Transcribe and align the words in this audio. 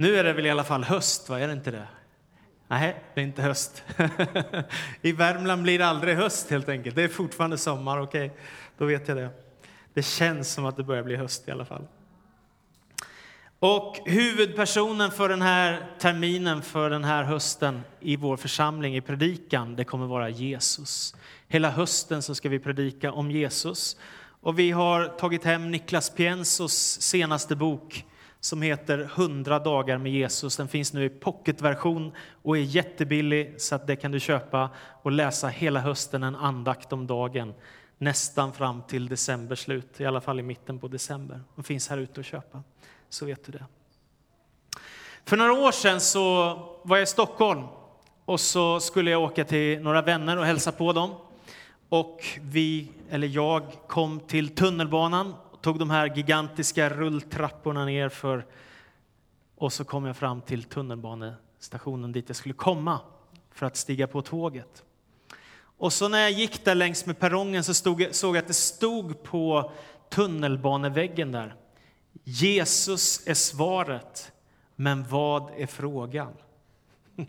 Nu 0.00 0.16
är 0.16 0.24
det 0.24 0.32
väl 0.32 0.46
i 0.46 0.50
alla 0.50 0.64
fall 0.64 0.84
höst, 0.84 1.28
vad 1.28 1.42
är 1.42 1.46
det 1.46 1.52
inte 1.52 1.70
det? 1.70 1.86
Nej, 2.68 2.96
det 3.14 3.20
är 3.20 3.24
inte 3.24 3.42
höst. 3.42 3.84
I 5.02 5.12
Värmland 5.12 5.62
blir 5.62 5.78
det 5.78 5.86
aldrig 5.86 6.16
höst 6.16 6.50
helt 6.50 6.68
enkelt. 6.68 6.96
Det 6.96 7.02
är 7.02 7.08
fortfarande 7.08 7.58
sommar, 7.58 8.00
okej, 8.00 8.26
okay. 8.26 8.38
då 8.78 8.84
vet 8.84 9.08
jag 9.08 9.16
det. 9.16 9.30
Det 9.94 10.02
känns 10.02 10.52
som 10.52 10.66
att 10.66 10.76
det 10.76 10.82
börjar 10.82 11.02
bli 11.02 11.16
höst 11.16 11.48
i 11.48 11.50
alla 11.50 11.64
fall. 11.64 11.86
Och 13.58 13.96
huvudpersonen 14.06 15.10
för 15.10 15.28
den 15.28 15.42
här 15.42 15.86
terminen, 15.98 16.62
för 16.62 16.90
den 16.90 17.04
här 17.04 17.24
hösten 17.24 17.82
i 18.00 18.16
vår 18.16 18.36
församling 18.36 18.96
i 18.96 19.00
predikan, 19.00 19.76
det 19.76 19.84
kommer 19.84 20.06
vara 20.06 20.28
Jesus. 20.28 21.14
Hela 21.48 21.70
hösten 21.70 22.22
så 22.22 22.34
ska 22.34 22.48
vi 22.48 22.58
predika 22.58 23.12
om 23.12 23.30
Jesus. 23.30 23.96
Och 24.40 24.58
vi 24.58 24.70
har 24.70 25.08
tagit 25.08 25.44
hem 25.44 25.70
Niklas 25.70 26.10
Piensos 26.10 27.00
senaste 27.00 27.56
bok 27.56 28.04
som 28.40 28.62
heter 28.62 28.98
100 28.98 29.58
dagar 29.58 29.98
med 29.98 30.12
Jesus. 30.12 30.56
Den 30.56 30.68
finns 30.68 30.92
nu 30.92 31.04
i 31.04 31.08
pocketversion 31.08 32.12
och 32.42 32.56
är 32.56 32.60
jättebillig 32.60 33.60
så 33.60 33.74
att 33.74 33.86
det 33.86 33.96
kan 33.96 34.12
du 34.12 34.20
köpa 34.20 34.70
och 35.02 35.12
läsa 35.12 35.48
hela 35.48 35.80
hösten 35.80 36.22
en 36.22 36.36
andakt 36.36 36.92
om 36.92 37.06
dagen 37.06 37.54
nästan 37.98 38.52
fram 38.52 38.82
till 38.82 39.08
december 39.08 39.56
slut, 39.56 40.00
i 40.00 40.06
alla 40.06 40.20
fall 40.20 40.40
i 40.40 40.42
mitten 40.42 40.78
på 40.78 40.88
december. 40.88 41.40
Den 41.54 41.64
finns 41.64 41.88
här 41.88 41.98
ute 41.98 42.20
att 42.20 42.26
köpa, 42.26 42.62
så 43.08 43.26
vet 43.26 43.44
du 43.44 43.52
det. 43.52 43.64
För 45.24 45.36
några 45.36 45.52
år 45.52 45.72
sedan 45.72 46.00
så 46.00 46.22
var 46.82 46.96
jag 46.96 47.02
i 47.02 47.06
Stockholm 47.06 47.64
och 48.24 48.40
så 48.40 48.80
skulle 48.80 49.10
jag 49.10 49.22
åka 49.22 49.44
till 49.44 49.80
några 49.80 50.02
vänner 50.02 50.36
och 50.36 50.44
hälsa 50.44 50.72
på 50.72 50.92
dem. 50.92 51.14
Och 51.88 52.24
vi, 52.40 52.88
eller 53.10 53.26
jag, 53.26 53.62
kom 53.86 54.20
till 54.20 54.54
tunnelbanan 54.54 55.34
tog 55.60 55.78
de 55.78 55.90
här 55.90 56.16
gigantiska 56.16 56.90
rulltrapporna 56.90 57.84
ner 57.84 58.08
för 58.08 58.46
och 59.56 59.72
så 59.72 59.84
kom 59.84 60.04
jag 60.04 60.16
fram 60.16 60.40
till 60.40 60.64
tunnelbanestationen 60.64 62.12
dit 62.12 62.24
jag 62.28 62.36
skulle 62.36 62.54
komma 62.54 63.00
för 63.50 63.66
att 63.66 63.76
stiga 63.76 64.06
på 64.06 64.22
tåget. 64.22 64.84
Och 65.80 65.92
så 65.92 66.08
när 66.08 66.18
jag 66.18 66.30
gick 66.30 66.64
där 66.64 66.74
längs 66.74 67.06
med 67.06 67.18
perrongen 67.18 67.64
så 67.64 67.74
stod, 67.74 68.08
såg 68.10 68.36
jag 68.36 68.42
att 68.42 68.48
det 68.48 68.54
stod 68.54 69.22
på 69.22 69.72
tunnelbaneväggen 70.08 71.32
där. 71.32 71.54
Jesus 72.24 73.26
är 73.26 73.34
svaret, 73.34 74.32
men 74.76 75.04
vad 75.08 75.50
är 75.56 75.66
frågan? 75.66 76.32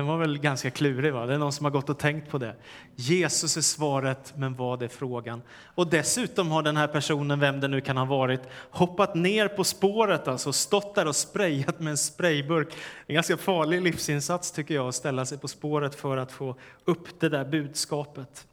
Den 0.00 0.06
var 0.06 0.18
väl 0.18 0.38
ganska 0.38 0.70
klurig, 0.70 1.12
va? 1.12 1.26
Det 1.26 1.34
är 1.34 1.38
någon 1.38 1.52
som 1.52 1.64
har 1.64 1.70
gått 1.70 1.90
och 1.90 1.98
tänkt 1.98 2.30
på 2.30 2.38
det. 2.38 2.54
Jesus 2.96 3.56
är 3.56 3.60
svaret, 3.60 4.32
men 4.36 4.54
vad 4.54 4.82
är 4.82 4.88
frågan? 4.88 5.42
Och 5.74 5.86
dessutom 5.86 6.50
har 6.50 6.62
den 6.62 6.76
här 6.76 6.86
personen, 6.86 7.40
vem 7.40 7.60
det 7.60 7.68
nu 7.68 7.80
kan 7.80 7.96
ha 7.96 8.04
varit, 8.04 8.40
hoppat 8.70 9.14
ner 9.14 9.48
på 9.48 9.64
spåret, 9.64 10.28
alltså 10.28 10.52
stått 10.52 10.94
där 10.94 11.08
och 11.08 11.16
sprayat 11.16 11.80
med 11.80 11.90
en 11.90 11.96
sprayburk. 11.96 12.68
En 13.06 13.14
ganska 13.14 13.36
farlig 13.36 13.82
livsinsats 13.82 14.52
tycker 14.52 14.74
jag, 14.74 14.88
att 14.88 14.94
ställa 14.94 15.26
sig 15.26 15.38
på 15.38 15.48
spåret 15.48 15.94
för 15.94 16.16
att 16.16 16.32
få 16.32 16.56
upp 16.84 17.20
det 17.20 17.28
där 17.28 17.44
budskapet. 17.44 18.46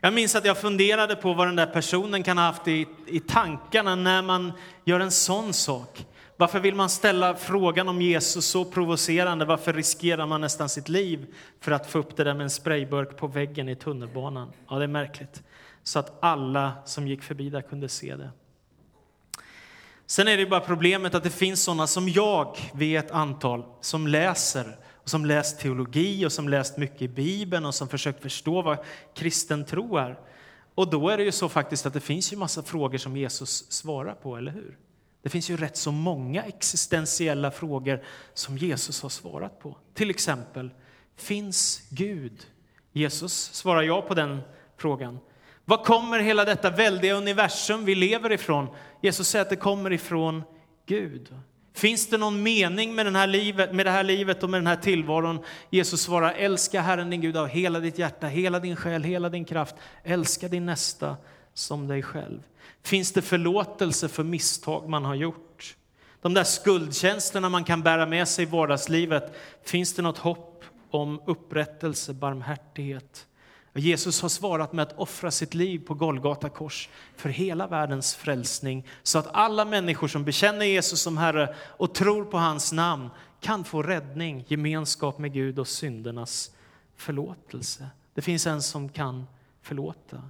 Jag 0.00 0.14
minns 0.14 0.36
att 0.36 0.44
jag 0.44 0.58
funderade 0.58 1.16
på 1.16 1.34
vad 1.34 1.48
den 1.48 1.56
där 1.56 1.66
personen 1.66 2.22
kan 2.22 2.38
ha 2.38 2.44
haft 2.44 2.68
i, 2.68 2.86
i 3.06 3.20
tankarna 3.20 3.94
när 3.94 4.22
man 4.22 4.52
gör 4.84 5.00
en 5.00 5.10
sån 5.10 5.52
sak. 5.52 6.06
Varför 6.36 6.60
vill 6.60 6.74
man 6.74 6.90
ställa 6.90 7.34
frågan 7.34 7.88
om 7.88 8.02
Jesus 8.02 8.46
så 8.46 8.64
provocerande? 8.64 9.44
Varför 9.44 9.72
riskerar 9.72 10.26
man 10.26 10.40
nästan 10.40 10.68
sitt 10.68 10.88
liv 10.88 11.34
för 11.60 11.72
att 11.72 11.86
få 11.86 11.98
upp 11.98 12.16
det 12.16 12.24
där 12.24 12.34
med 12.34 12.44
en 12.44 12.50
sprayburk 12.50 13.16
på 13.16 13.26
väggen 13.26 13.68
i 13.68 13.76
tunnelbanan? 13.76 14.52
Ja, 14.68 14.78
det 14.78 14.84
är 14.84 14.88
märkligt. 14.88 15.42
Så 15.82 15.98
att 15.98 16.18
alla 16.20 16.72
som 16.84 17.08
gick 17.08 17.22
förbi 17.22 17.50
där 17.50 17.62
kunde 17.62 17.88
se 17.88 18.16
det. 18.16 18.30
Sen 20.06 20.28
är 20.28 20.36
det 20.36 20.46
bara 20.46 20.60
problemet 20.60 21.14
att 21.14 21.22
det 21.22 21.30
finns 21.30 21.62
sådana 21.62 21.86
som 21.86 22.08
jag, 22.08 22.56
vid 22.74 22.96
ett 22.96 23.10
antal, 23.10 23.64
som 23.80 24.06
läser 24.06 24.78
och 24.94 25.08
som 25.08 25.24
läst 25.24 25.60
teologi 25.60 26.26
och 26.26 26.32
som 26.32 26.48
läst 26.48 26.76
mycket 26.76 27.02
i 27.02 27.08
Bibeln 27.08 27.64
och 27.64 27.74
som 27.74 27.88
försökt 27.88 28.22
förstå 28.22 28.62
vad 28.62 28.78
kristen 29.14 29.64
tro 29.64 29.96
är. 29.96 30.18
Och 30.74 30.90
då 30.90 31.08
är 31.08 31.16
det 31.16 31.24
ju 31.24 31.32
så 31.32 31.48
faktiskt 31.48 31.86
att 31.86 31.92
det 31.92 32.00
finns 32.00 32.32
ju 32.32 32.36
massa 32.36 32.62
frågor 32.62 32.98
som 32.98 33.16
Jesus 33.16 33.72
svarar 33.72 34.14
på, 34.14 34.36
eller 34.36 34.52
hur? 34.52 34.76
Det 35.26 35.30
finns 35.30 35.50
ju 35.50 35.56
rätt 35.56 35.76
så 35.76 35.92
många 35.92 36.42
existentiella 36.42 37.50
frågor 37.50 38.02
som 38.34 38.58
Jesus 38.58 39.02
har 39.02 39.08
svarat 39.08 39.60
på. 39.60 39.76
Till 39.94 40.10
exempel, 40.10 40.70
finns 41.16 41.82
Gud? 41.90 42.46
Jesus 42.92 43.32
svarar 43.52 43.82
ja 43.82 44.02
på 44.02 44.14
den 44.14 44.40
frågan. 44.76 45.18
Var 45.64 45.84
kommer 45.84 46.20
hela 46.20 46.44
detta 46.44 46.70
väldiga 46.70 47.14
universum 47.14 47.84
vi 47.84 47.94
lever 47.94 48.32
ifrån? 48.32 48.68
Jesus 49.02 49.28
säger 49.28 49.42
att 49.42 49.50
det 49.50 49.56
kommer 49.56 49.92
ifrån 49.92 50.42
Gud. 50.86 51.34
Finns 51.74 52.06
det 52.06 52.18
någon 52.18 52.42
mening 52.42 52.94
med, 52.94 53.06
den 53.06 53.16
här 53.16 53.26
livet, 53.26 53.72
med 53.72 53.86
det 53.86 53.90
här 53.90 54.04
livet 54.04 54.42
och 54.42 54.50
med 54.50 54.60
den 54.60 54.66
här 54.66 54.76
tillvaron? 54.76 55.38
Jesus 55.70 56.02
svarar, 56.02 56.32
älska 56.32 56.80
Herren 56.80 57.10
din 57.10 57.20
Gud 57.20 57.36
av 57.36 57.46
hela 57.46 57.80
ditt 57.80 57.98
hjärta, 57.98 58.26
hela 58.26 58.60
din 58.60 58.76
själ, 58.76 59.04
hela 59.04 59.28
din 59.28 59.44
kraft. 59.44 59.74
Älska 60.04 60.48
din 60.48 60.66
nästa 60.66 61.16
som 61.54 61.88
dig 61.88 62.02
själv. 62.02 62.40
Finns 62.82 63.12
det 63.12 63.22
förlåtelse 63.22 64.08
för 64.08 64.24
misstag 64.24 64.88
man 64.88 65.04
har 65.04 65.14
gjort? 65.14 65.76
De 66.22 66.34
där 66.34 66.44
skuldkänslorna 66.44 67.48
man 67.48 67.64
kan 67.64 67.82
bära 67.82 68.06
med 68.06 68.28
sig 68.28 68.42
i 68.42 68.48
vardagslivet, 68.48 69.36
finns 69.64 69.94
det 69.94 70.02
något 70.02 70.18
hopp 70.18 70.64
om 70.90 71.20
upprättelse, 71.26 72.12
barmhärtighet? 72.12 73.26
Jesus 73.74 74.22
har 74.22 74.28
svarat 74.28 74.72
med 74.72 74.82
att 74.82 74.98
offra 74.98 75.30
sitt 75.30 75.54
liv 75.54 75.78
på 75.86 75.94
Golgata 75.94 76.48
kors 76.48 76.88
för 77.16 77.28
hela 77.28 77.66
världens 77.66 78.14
frälsning 78.14 78.86
så 79.02 79.18
att 79.18 79.28
alla 79.32 79.64
människor 79.64 80.08
som 80.08 80.24
bekänner 80.24 80.66
Jesus 80.66 81.00
som 81.00 81.18
Herre 81.18 81.54
och 81.66 81.94
tror 81.94 82.24
på 82.24 82.38
hans 82.38 82.72
namn 82.72 83.10
kan 83.40 83.64
få 83.64 83.82
räddning, 83.82 84.44
gemenskap 84.48 85.18
med 85.18 85.32
Gud 85.32 85.58
och 85.58 85.68
syndernas 85.68 86.50
förlåtelse. 86.96 87.88
Det 88.14 88.22
finns 88.22 88.46
en 88.46 88.62
som 88.62 88.88
kan 88.88 89.26
förlåta. 89.62 90.22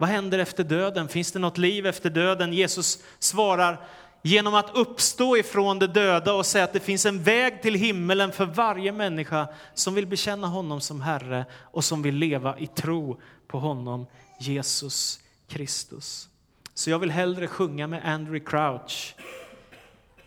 Vad 0.00 0.08
händer 0.08 0.38
efter 0.38 0.64
döden? 0.64 1.08
Finns 1.08 1.32
det 1.32 1.38
något 1.38 1.58
liv 1.58 1.86
efter 1.86 2.10
döden? 2.10 2.52
Jesus 2.52 3.02
svarar 3.18 3.80
genom 4.22 4.54
att 4.54 4.76
uppstå 4.76 5.36
ifrån 5.36 5.78
de 5.78 5.86
döda 5.86 6.34
och 6.34 6.46
säga 6.46 6.64
att 6.64 6.72
det 6.72 6.80
finns 6.80 7.06
en 7.06 7.22
väg 7.22 7.62
till 7.62 7.74
himmelen 7.74 8.32
för 8.32 8.46
varje 8.46 8.92
människa 8.92 9.48
som 9.74 9.94
vill 9.94 10.06
bekänna 10.06 10.46
honom 10.46 10.80
som 10.80 11.00
Herre 11.00 11.46
och 11.54 11.84
som 11.84 12.02
vill 12.02 12.14
leva 12.14 12.58
i 12.58 12.66
tro 12.66 13.20
på 13.46 13.58
honom, 13.58 14.06
Jesus 14.40 15.20
Kristus. 15.48 16.28
Så 16.74 16.90
jag 16.90 16.98
vill 16.98 17.10
hellre 17.10 17.46
sjunga 17.46 17.86
med 17.86 18.04
Andrew 18.04 18.50
Crouch 18.50 19.16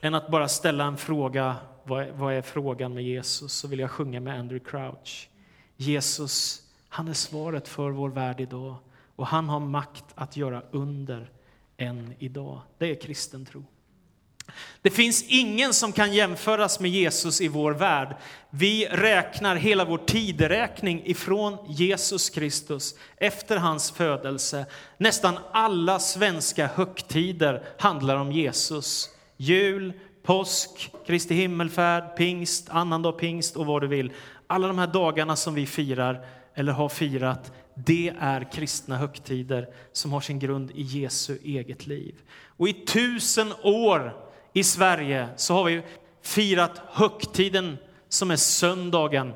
än 0.02 0.16
att 0.16 0.32
bara 0.32 0.48
ställa 0.48 0.84
en 0.84 0.98
fråga, 0.98 1.56
vad 1.84 2.34
är, 2.34 2.42
frågan 2.42 2.94
med 2.94 3.04
Jesus? 3.04 3.54
Så 3.54 3.68
vill 3.68 3.80
jag 3.80 3.92
sjunga 3.92 4.20
med 4.20 4.40
Andrew 4.40 4.70
Crouch. 4.72 5.30
Jesus, 5.78 6.62
han 6.90 7.08
är 7.08 7.14
svaret 7.14 7.68
för 7.68 7.90
vår 7.90 8.10
värld 8.10 8.40
idag 8.40 8.76
och 9.16 9.28
han 9.28 9.50
har 9.50 9.60
makt 9.60 10.06
att 10.16 10.38
göra 10.38 10.62
under 10.72 11.32
än 11.78 12.14
idag. 12.20 12.62
Det 12.78 12.92
är 12.92 12.96
kristen 12.96 13.46
tro. 13.46 13.66
Det 14.82 14.90
finns 14.90 15.24
ingen 15.28 15.74
som 15.74 15.92
kan 15.92 16.14
jämföras 16.14 16.80
med 16.80 16.92
Jesus 16.92 17.42
i 17.42 17.48
vår 17.48 17.72
värld. 17.72 18.16
Vi 18.50 18.86
räknar 18.86 19.56
hela 19.56 19.86
vår 19.86 19.98
tideräkning 19.98 21.02
ifrån 21.06 21.58
Jesus 21.68 22.30
Kristus 22.30 22.96
efter 23.18 23.58
hans 23.58 23.92
födelse. 23.92 24.66
Nästan 24.98 25.38
alla 25.52 26.00
svenska 26.00 26.68
högtider 26.68 27.64
handlar 27.78 28.16
om 28.16 28.32
Jesus. 28.32 29.10
Jul, 29.38 29.94
påsk, 30.24 30.92
Kristi 31.08 31.34
himmelfärd, 31.34 32.18
pingst, 32.18 32.70
annandag 32.70 33.12
pingst 33.12 33.56
och 33.56 33.66
vad 33.66 33.82
du 33.82 33.88
vill. 33.88 34.12
Alla 34.48 34.68
de 34.68 34.78
här 34.78 34.88
dagarna 34.88 35.36
som 35.36 35.54
vi 35.54 35.66
firar 35.66 36.26
eller 36.56 36.72
har 36.72 36.90
firat, 36.90 37.52
det 37.86 38.14
är 38.20 38.52
kristna 38.52 38.98
högtider 38.98 39.70
som 39.92 40.14
har 40.14 40.22
sin 40.22 40.40
grund 40.40 40.72
i 40.72 40.82
Jesu 40.82 41.38
eget 41.44 41.88
liv. 41.88 42.16
Och 42.58 42.68
i 42.68 42.74
tusen 42.74 43.54
år 43.64 44.16
i 44.54 44.64
Sverige 44.64 45.28
så 45.36 45.54
har 45.54 45.64
vi 45.64 45.82
firat 46.22 46.82
högtiden 46.88 47.78
som 48.10 48.32
är 48.32 48.36
söndagen 48.36 49.34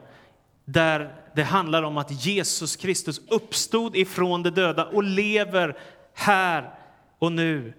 där 0.65 1.15
det 1.35 1.43
handlar 1.43 1.83
om 1.83 1.97
att 1.97 2.25
Jesus 2.25 2.75
Kristus 2.75 3.21
uppstod 3.27 3.95
ifrån 3.95 4.43
de 4.43 4.49
döda 4.49 4.85
och 4.85 5.03
lever 5.03 5.77
här 6.13 6.73
och 7.19 7.31
nu, 7.31 7.73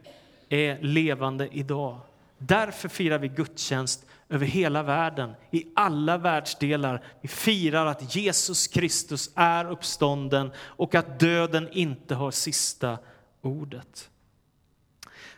är 0.49 0.83
levande 0.83 1.49
idag. 1.53 2.01
Därför 2.39 2.89
firar 2.89 3.19
vi 3.19 3.29
gudstjänst 3.29 4.07
över 4.29 4.47
hela 4.47 4.83
världen, 4.83 5.35
i 5.51 5.67
alla 5.75 6.19
världsdelar. 6.19 7.05
Vi 7.21 7.29
firar 7.29 7.87
att 7.87 8.15
Jesus 8.17 8.67
Kristus 8.67 9.31
är 9.35 9.71
uppstånden 9.71 10.53
och 10.59 10.95
att 10.95 11.21
döden 11.21 11.69
inte 11.73 12.15
har 12.15 12.31
sista 12.31 12.99
ordet. 13.43 14.11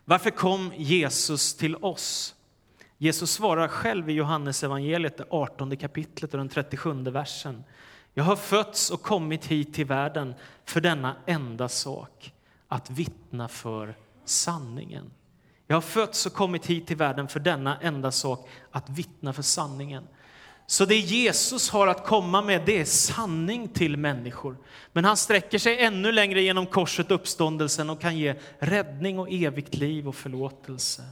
Varför 0.05 0.31
kom 0.31 0.73
Jesus 0.77 1.55
till 1.55 1.77
oss? 1.77 2.35
Jesus 2.99 3.31
svarar 3.31 3.69
själv 3.69 4.11
i 4.11 4.13
Johannes 4.13 4.65
evangeliet, 4.65 5.17
det 5.17 5.25
18 5.31 5.77
kapitlet 5.77 6.35
och 6.35 6.39
den 6.39 6.49
37 6.49 6.93
versen. 6.93 7.65
Jag 8.15 8.25
har 8.25 8.37
fötts 8.37 8.91
och 8.91 9.03
kommit 9.03 9.47
hit 9.47 9.75
till 9.75 9.87
världen 9.87 10.35
för 10.65 10.81
denna 10.81 11.17
enda 11.27 11.69
sak, 11.69 12.33
att 12.69 12.91
vittna 12.91 13.49
för 13.49 13.95
sanningen. 14.25 15.11
Jag 15.71 15.77
har 15.77 15.81
fötts 15.81 16.27
och 16.27 16.33
kommit 16.33 16.67
hit 16.67 16.87
till 16.87 16.97
världen 16.97 17.29
för 17.29 17.41
denna 17.41 17.79
enda 17.81 18.11
sak, 18.11 18.49
att 18.71 18.91
vittna 18.91 19.33
för 19.33 19.43
sanningen. 19.43 20.05
Så 20.67 20.85
det 20.85 20.97
Jesus 20.97 21.71
har 21.71 21.87
att 21.87 22.07
komma 22.07 22.43
med, 22.43 22.63
det 22.67 22.81
är 22.81 22.85
sanning 22.85 23.69
till 23.69 23.97
människor. 23.97 24.57
Men 24.93 25.05
han 25.05 25.17
sträcker 25.17 25.59
sig 25.59 25.79
ännu 25.79 26.13
längre 26.13 26.43
genom 26.43 26.67
korset, 26.67 27.11
uppståndelsen 27.11 27.91
och 27.91 28.01
kan 28.01 28.19
ge 28.19 28.35
räddning 28.59 29.19
och 29.19 29.33
evigt 29.33 29.75
liv 29.75 30.09
och 30.09 30.15
förlåtelse. 30.15 31.03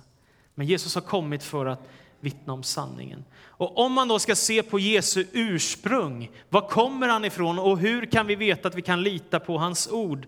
Men 0.55 0.67
Jesus 0.67 0.94
har 0.94 1.03
kommit 1.03 1.43
för 1.43 1.67
att 1.67 1.88
vittna 2.20 2.53
om 2.53 2.62
sanningen. 2.62 3.25
Och 3.38 3.79
om 3.79 3.93
man 3.93 4.08
då 4.08 4.19
ska 4.19 4.35
se 4.35 4.62
på 4.62 4.79
Jesu 4.79 5.26
ursprung, 5.32 6.31
var 6.49 6.69
kommer 6.69 7.08
han 7.08 7.25
ifrån 7.25 7.58
och 7.58 7.79
hur 7.79 8.06
kan 8.06 8.26
vi 8.26 8.35
veta 8.35 8.69
att 8.69 8.75
vi 8.75 8.82
kan 8.82 9.03
lita 9.03 9.41
på 9.41 9.58
hans 9.58 9.88
ord? 9.88 10.26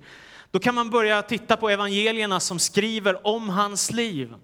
Då 0.50 0.58
kan 0.58 0.74
man 0.74 0.90
börja 0.90 1.22
titta 1.22 1.56
på 1.56 1.70
evangelierna 1.70 2.40
som 2.40 2.58
skriver 2.58 3.26
om 3.26 3.48
hans 3.48 3.90
liv. 3.90 4.34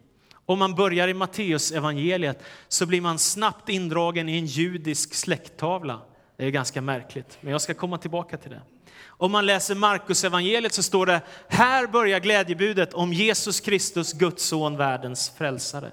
Om 0.46 0.58
man 0.58 0.74
börjar 0.74 1.08
i 1.08 1.14
Matteus 1.14 1.72
evangeliet 1.72 2.42
så 2.68 2.86
blir 2.86 3.00
man 3.00 3.18
snabbt 3.18 3.68
indragen 3.68 4.28
i 4.28 4.38
en 4.38 4.46
judisk 4.46 5.14
släkttavla. 5.14 6.00
Det 6.36 6.44
är 6.44 6.50
ganska 6.50 6.80
märkligt, 6.80 7.38
men 7.40 7.52
jag 7.52 7.60
ska 7.60 7.74
komma 7.74 7.98
tillbaka 7.98 8.36
till 8.36 8.50
det. 8.50 8.62
Om 9.06 9.32
man 9.32 9.46
läser 9.46 9.74
Markus 9.74 10.24
evangeliet 10.24 10.72
så 10.72 10.82
står 10.82 11.06
det, 11.06 11.20
här 11.48 11.86
börjar 11.86 12.20
glädjebudet 12.20 12.94
om 12.94 13.12
Jesus 13.12 13.60
Kristus, 13.60 14.12
Guds 14.12 14.44
son, 14.44 14.76
världens 14.76 15.32
frälsare. 15.38 15.92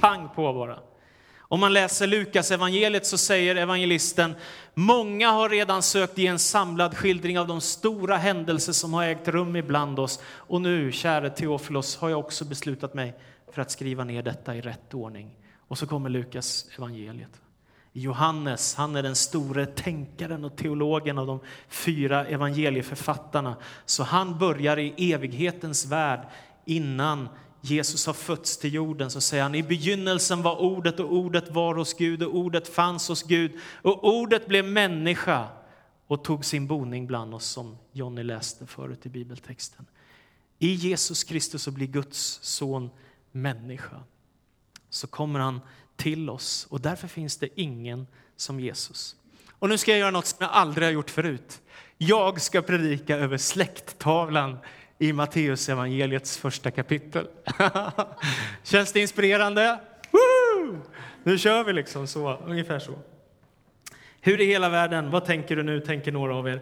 Pang 0.00 0.28
på 0.28 0.52
bara. 0.52 0.78
Om 1.52 1.60
man 1.60 1.72
läser 1.72 2.06
Lukas 2.06 2.50
evangeliet 2.50 3.06
så 3.06 3.18
säger 3.18 3.56
evangelisten, 3.56 4.34
många 4.74 5.30
har 5.30 5.48
redan 5.48 5.82
sökt 5.82 6.18
ge 6.18 6.26
en 6.26 6.38
samlad 6.38 6.96
skildring 6.96 7.38
av 7.38 7.46
de 7.46 7.60
stora 7.60 8.16
händelser 8.16 8.72
som 8.72 8.94
har 8.94 9.04
ägt 9.04 9.28
rum 9.28 9.56
ibland 9.56 9.98
oss. 9.98 10.20
Och 10.24 10.60
nu, 10.60 10.92
käre 10.92 11.30
Teofilos, 11.30 11.96
har 11.96 12.08
jag 12.08 12.18
också 12.18 12.44
beslutat 12.44 12.94
mig 12.94 13.14
för 13.52 13.62
att 13.62 13.70
skriva 13.70 14.04
ner 14.04 14.22
detta 14.22 14.56
i 14.56 14.60
rätt 14.60 14.94
ordning. 14.94 15.30
Och 15.68 15.78
så 15.78 15.86
kommer 15.86 16.10
Lukas 16.10 16.66
evangeliet. 16.78 17.40
Johannes, 17.92 18.74
han 18.74 18.96
är 18.96 19.02
den 19.02 19.16
store 19.16 19.66
tänkaren 19.66 20.44
och 20.44 20.56
teologen 20.56 21.18
av 21.18 21.26
de 21.26 21.40
fyra 21.68 22.26
evangelieförfattarna. 22.26 23.56
Så 23.84 24.02
han 24.02 24.38
börjar 24.38 24.78
i 24.78 25.12
evighetens 25.12 25.86
värld 25.86 26.26
innan 26.64 27.28
Jesus 27.64 28.06
har 28.06 28.14
fötts 28.14 28.56
till 28.56 28.74
jorden 28.74 29.10
så 29.10 29.20
säger 29.20 29.42
han 29.42 29.54
i 29.54 29.62
begynnelsen 29.62 30.42
var 30.42 30.60
ordet 30.60 31.00
och 31.00 31.12
ordet 31.12 31.50
var 31.50 31.74
hos 31.74 31.94
Gud 31.94 32.22
och 32.22 32.36
ordet 32.36 32.68
fanns 32.68 33.08
hos 33.08 33.22
Gud 33.22 33.52
och 33.82 34.04
ordet 34.04 34.46
blev 34.46 34.64
människa 34.64 35.48
och 36.06 36.24
tog 36.24 36.44
sin 36.44 36.66
boning 36.66 37.06
bland 37.06 37.34
oss 37.34 37.46
som 37.46 37.78
Jonny 37.92 38.22
läste 38.22 38.66
förut 38.66 39.06
i 39.06 39.08
bibeltexten. 39.08 39.86
I 40.58 40.74
Jesus 40.74 41.24
Kristus 41.24 41.62
så 41.62 41.70
blir 41.70 41.86
Guds 41.86 42.38
son 42.42 42.90
människa 43.32 44.02
så 44.90 45.06
kommer 45.06 45.40
han 45.40 45.60
till 45.96 46.30
oss 46.30 46.66
och 46.70 46.80
därför 46.80 47.08
finns 47.08 47.36
det 47.36 47.60
ingen 47.60 48.06
som 48.36 48.60
Jesus. 48.60 49.16
Och 49.50 49.68
nu 49.68 49.78
ska 49.78 49.90
jag 49.90 50.00
göra 50.00 50.10
något 50.10 50.26
som 50.26 50.36
jag 50.40 50.50
aldrig 50.50 50.86
har 50.86 50.92
gjort 50.92 51.10
förut. 51.10 51.60
Jag 51.98 52.40
ska 52.40 52.62
predika 52.62 53.16
över 53.16 53.36
släkttavlan 53.36 54.58
i 55.02 55.12
Matteus 55.12 55.68
evangeliets 55.68 56.38
första 56.38 56.70
kapitel. 56.70 57.28
Känns 58.62 58.92
det 58.92 59.00
inspirerande? 59.00 59.80
Woo! 60.10 60.78
Nu 61.22 61.38
kör 61.38 61.64
vi 61.64 61.72
liksom 61.72 62.06
så, 62.06 62.36
ungefär 62.46 62.78
så. 62.78 62.92
Hur 64.20 64.40
i 64.40 64.46
hela 64.46 64.68
världen, 64.68 65.10
vad 65.10 65.24
tänker 65.24 65.56
du 65.56 65.62
nu, 65.62 65.80
tänker 65.80 66.12
några 66.12 66.36
av 66.36 66.48
er. 66.48 66.60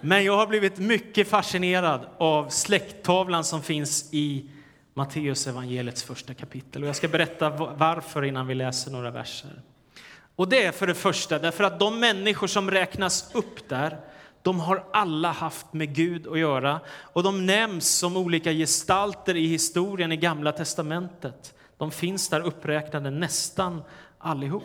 Men 0.00 0.24
jag 0.24 0.36
har 0.36 0.46
blivit 0.46 0.78
mycket 0.78 1.28
fascinerad 1.28 2.06
av 2.18 2.48
släkttavlan 2.48 3.44
som 3.44 3.62
finns 3.62 4.08
i 4.12 4.50
Matteus 4.94 5.46
evangeliets 5.46 6.02
första 6.02 6.34
kapitel. 6.34 6.82
Och 6.82 6.88
jag 6.88 6.96
ska 6.96 7.08
berätta 7.08 7.50
varför 7.76 8.24
innan 8.24 8.46
vi 8.46 8.54
läser 8.54 8.90
några 8.90 9.10
verser. 9.10 9.62
Och 10.36 10.48
det 10.48 10.64
är 10.64 10.72
för 10.72 10.86
det 10.86 10.94
första 10.94 11.38
därför 11.38 11.64
att 11.64 11.78
de 11.78 12.00
människor 12.00 12.46
som 12.46 12.70
räknas 12.70 13.34
upp 13.34 13.68
där, 13.68 13.96
de 14.42 14.60
har 14.60 14.84
alla 14.92 15.32
haft 15.32 15.72
med 15.72 15.94
Gud 15.94 16.26
att 16.26 16.38
göra 16.38 16.80
och 17.02 17.22
de 17.22 17.46
nämns 17.46 17.88
som 17.88 18.16
olika 18.16 18.52
gestalter 18.52 19.36
i 19.36 19.46
historien 19.46 20.12
i 20.12 20.16
Gamla 20.16 20.52
testamentet. 20.52 21.54
De 21.78 21.90
finns 21.90 22.28
där 22.28 22.40
uppräknade 22.40 23.10
nästan 23.10 23.82
allihop. 24.18 24.62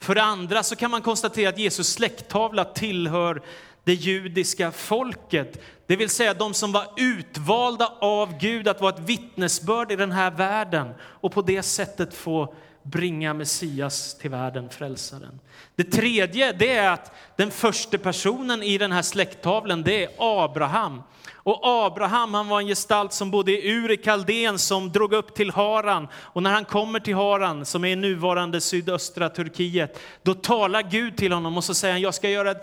För 0.00 0.14
det 0.14 0.22
andra 0.22 0.62
så 0.62 0.76
kan 0.76 0.90
man 0.90 1.02
konstatera 1.02 1.48
att 1.48 1.58
Jesus 1.58 1.92
släkttavla 1.92 2.64
tillhör 2.64 3.42
det 3.84 3.94
judiska 3.94 4.72
folket, 4.72 5.60
det 5.86 5.96
vill 5.96 6.08
säga 6.08 6.34
de 6.34 6.54
som 6.54 6.72
var 6.72 6.86
utvalda 6.96 7.92
av 8.00 8.38
Gud 8.38 8.68
att 8.68 8.80
vara 8.80 8.94
ett 8.94 9.00
vittnesbörd 9.00 9.92
i 9.92 9.96
den 9.96 10.12
här 10.12 10.30
världen 10.30 10.94
och 11.02 11.32
på 11.32 11.42
det 11.42 11.62
sättet 11.62 12.14
få 12.14 12.54
bringa 12.90 13.34
Messias 13.34 14.18
till 14.18 14.30
världen, 14.30 14.68
frälsaren. 14.70 15.40
Det 15.76 15.84
tredje 15.84 16.52
det 16.52 16.72
är 16.72 16.90
att 16.90 17.12
den 17.36 17.50
första 17.50 17.98
personen 17.98 18.62
i 18.62 18.78
den 18.78 18.92
här 18.92 19.02
släkttavlan 19.02 19.82
det 19.82 20.04
är 20.04 20.10
Abraham. 20.18 21.02
Och 21.34 21.60
Abraham 21.62 22.34
han 22.34 22.48
var 22.48 22.60
en 22.60 22.66
gestalt 22.66 23.12
som 23.12 23.30
bodde 23.30 23.52
i 23.52 23.70
Ur 23.70 23.90
i 23.90 23.96
Kaldén 23.96 24.58
som 24.58 24.92
drog 24.92 25.12
upp 25.12 25.34
till 25.34 25.50
Haran. 25.50 26.08
Och 26.14 26.42
när 26.42 26.50
han 26.50 26.64
kommer 26.64 27.00
till 27.00 27.14
Haran, 27.14 27.64
som 27.64 27.84
är 27.84 27.96
nuvarande 27.96 28.60
sydöstra 28.60 29.28
Turkiet, 29.28 30.00
då 30.22 30.34
talar 30.34 30.82
Gud 30.82 31.16
till 31.16 31.32
honom 31.32 31.56
och 31.56 31.64
så 31.64 31.74
säger 31.74 31.94
han, 31.94 32.00
jag 32.00 32.14
ska 32.14 32.30
göra 32.30 32.54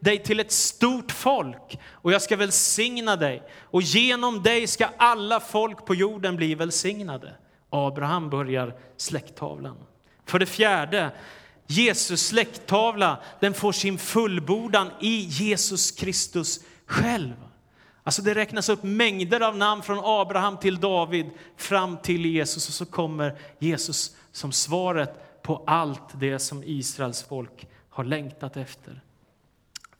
dig 0.00 0.18
till 0.18 0.40
ett 0.40 0.52
stort 0.52 1.12
folk 1.12 1.78
och 1.90 2.12
jag 2.12 2.22
ska 2.22 2.36
välsigna 2.36 3.16
dig. 3.16 3.42
Och 3.62 3.82
genom 3.82 4.42
dig 4.42 4.66
ska 4.66 4.88
alla 4.96 5.40
folk 5.40 5.86
på 5.86 5.94
jorden 5.94 6.36
bli 6.36 6.54
välsignade. 6.54 7.34
Abraham 7.70 8.30
börjar 8.30 8.74
släkttavlan. 8.96 9.76
För 10.26 10.38
det 10.38 10.46
fjärde, 10.46 11.10
Jesus 11.66 12.26
släkttavla, 12.26 13.18
den 13.40 13.54
får 13.54 13.72
sin 13.72 13.98
fullbordan 13.98 14.90
i 15.00 15.20
Jesus 15.20 15.90
Kristus 15.90 16.60
själv. 16.86 17.34
Alltså 18.02 18.22
det 18.22 18.34
räknas 18.34 18.68
upp 18.68 18.82
mängder 18.82 19.40
av 19.40 19.56
namn 19.56 19.82
från 19.82 20.00
Abraham 20.04 20.56
till 20.56 20.80
David 20.80 21.30
fram 21.56 21.96
till 21.96 22.26
Jesus 22.26 22.68
och 22.68 22.74
så 22.74 22.86
kommer 22.86 23.38
Jesus 23.58 24.16
som 24.32 24.52
svaret 24.52 25.42
på 25.42 25.64
allt 25.66 26.20
det 26.20 26.38
som 26.38 26.62
Israels 26.64 27.22
folk 27.22 27.66
har 27.90 28.04
längtat 28.04 28.56
efter. 28.56 29.00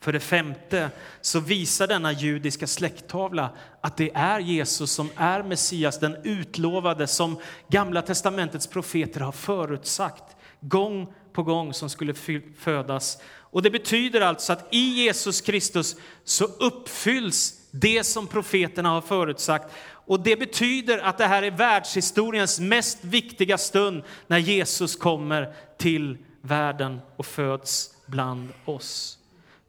För 0.00 0.12
det 0.12 0.20
femte 0.20 0.90
så 1.20 1.40
visar 1.40 1.86
denna 1.86 2.12
judiska 2.12 2.66
släkttavla 2.66 3.50
att 3.80 3.96
det 3.96 4.10
är 4.14 4.40
Jesus 4.40 4.90
som 4.92 5.10
är 5.16 5.42
Messias, 5.42 6.00
den 6.00 6.16
utlovade 6.24 7.06
som 7.06 7.38
Gamla 7.68 8.02
testamentets 8.02 8.66
profeter 8.66 9.20
har 9.20 9.32
förutsagt 9.32 10.36
gång 10.60 11.14
på 11.32 11.42
gång 11.42 11.74
som 11.74 11.90
skulle 11.90 12.14
födas. 12.58 13.18
Och 13.36 13.62
det 13.62 13.70
betyder 13.70 14.20
alltså 14.20 14.52
att 14.52 14.74
i 14.74 15.02
Jesus 15.04 15.40
Kristus 15.40 15.96
så 16.24 16.44
uppfylls 16.44 17.54
det 17.70 18.04
som 18.04 18.26
profeterna 18.26 18.88
har 18.88 19.00
förutsagt. 19.00 19.74
Och 20.06 20.20
det 20.20 20.36
betyder 20.36 20.98
att 20.98 21.18
det 21.18 21.26
här 21.26 21.42
är 21.42 21.50
världshistoriens 21.50 22.60
mest 22.60 23.04
viktiga 23.04 23.58
stund 23.58 24.02
när 24.26 24.38
Jesus 24.38 24.96
kommer 24.96 25.54
till 25.78 26.18
världen 26.40 27.00
och 27.16 27.26
föds 27.26 27.90
bland 28.06 28.48
oss. 28.64 29.19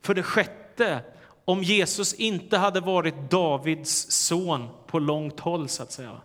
För 0.02 0.14
det 0.14 0.24
sjätte, 0.24 1.04
om 1.46 1.64
Jesus 1.64 2.14
inte 2.14 2.58
hade 2.58 2.80
varit 2.80 3.32
Davids 3.32 4.12
son 4.12 4.70
på 4.88 5.00
långt 5.00 5.40
håll 5.40 5.70
så 5.70 5.84
att 5.84 5.92
säga, 5.92 6.22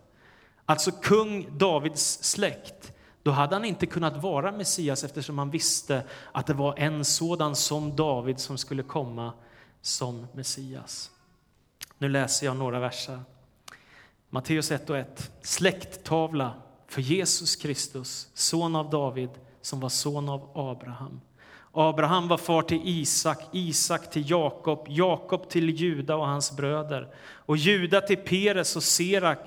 alltså 0.66 0.90
kung 0.90 1.58
Davids 1.58 2.22
släkt, 2.22 2.92
då 3.22 3.30
hade 3.30 3.54
han 3.54 3.64
inte 3.64 3.86
kunnat 3.86 4.22
vara 4.22 4.52
Messias 4.52 5.04
eftersom 5.04 5.38
han 5.38 5.50
visste 5.50 6.02
att 6.32 6.46
det 6.46 6.54
var 6.54 6.78
en 6.78 7.04
sådan 7.04 7.56
som 7.56 7.96
David 7.96 8.38
som 8.38 8.58
skulle 8.58 8.82
komma 8.82 9.32
som 9.80 10.26
Messias. 10.32 11.10
Nu 11.98 12.08
läser 12.08 12.46
jag 12.46 12.56
några 12.56 12.80
verser. 12.80 13.20
Matteus 14.30 14.70
1 14.70 14.90
och 14.90 14.98
1. 14.98 15.32
Släkttavla 15.42 16.54
för 16.86 17.02
Jesus 17.02 17.56
Kristus, 17.56 18.28
son 18.34 18.76
av 18.76 18.90
David, 18.90 19.30
som 19.60 19.80
var 19.80 19.88
son 19.88 20.28
av 20.28 20.50
Abraham. 20.54 21.20
Abraham 21.78 22.28
var 22.28 22.36
far 22.36 22.62
till 22.62 22.80
Isak, 22.84 23.38
Isak 23.52 24.10
till 24.10 24.30
Jakob, 24.30 24.86
Jakob 24.88 25.48
till 25.48 25.70
Juda 25.70 26.16
och 26.16 26.26
hans 26.26 26.56
bröder 26.56 27.08
och 27.34 27.56
Juda 27.56 28.00
till 28.00 28.16
Peres 28.16 28.76
och 28.76 28.82
Serak 28.82 29.38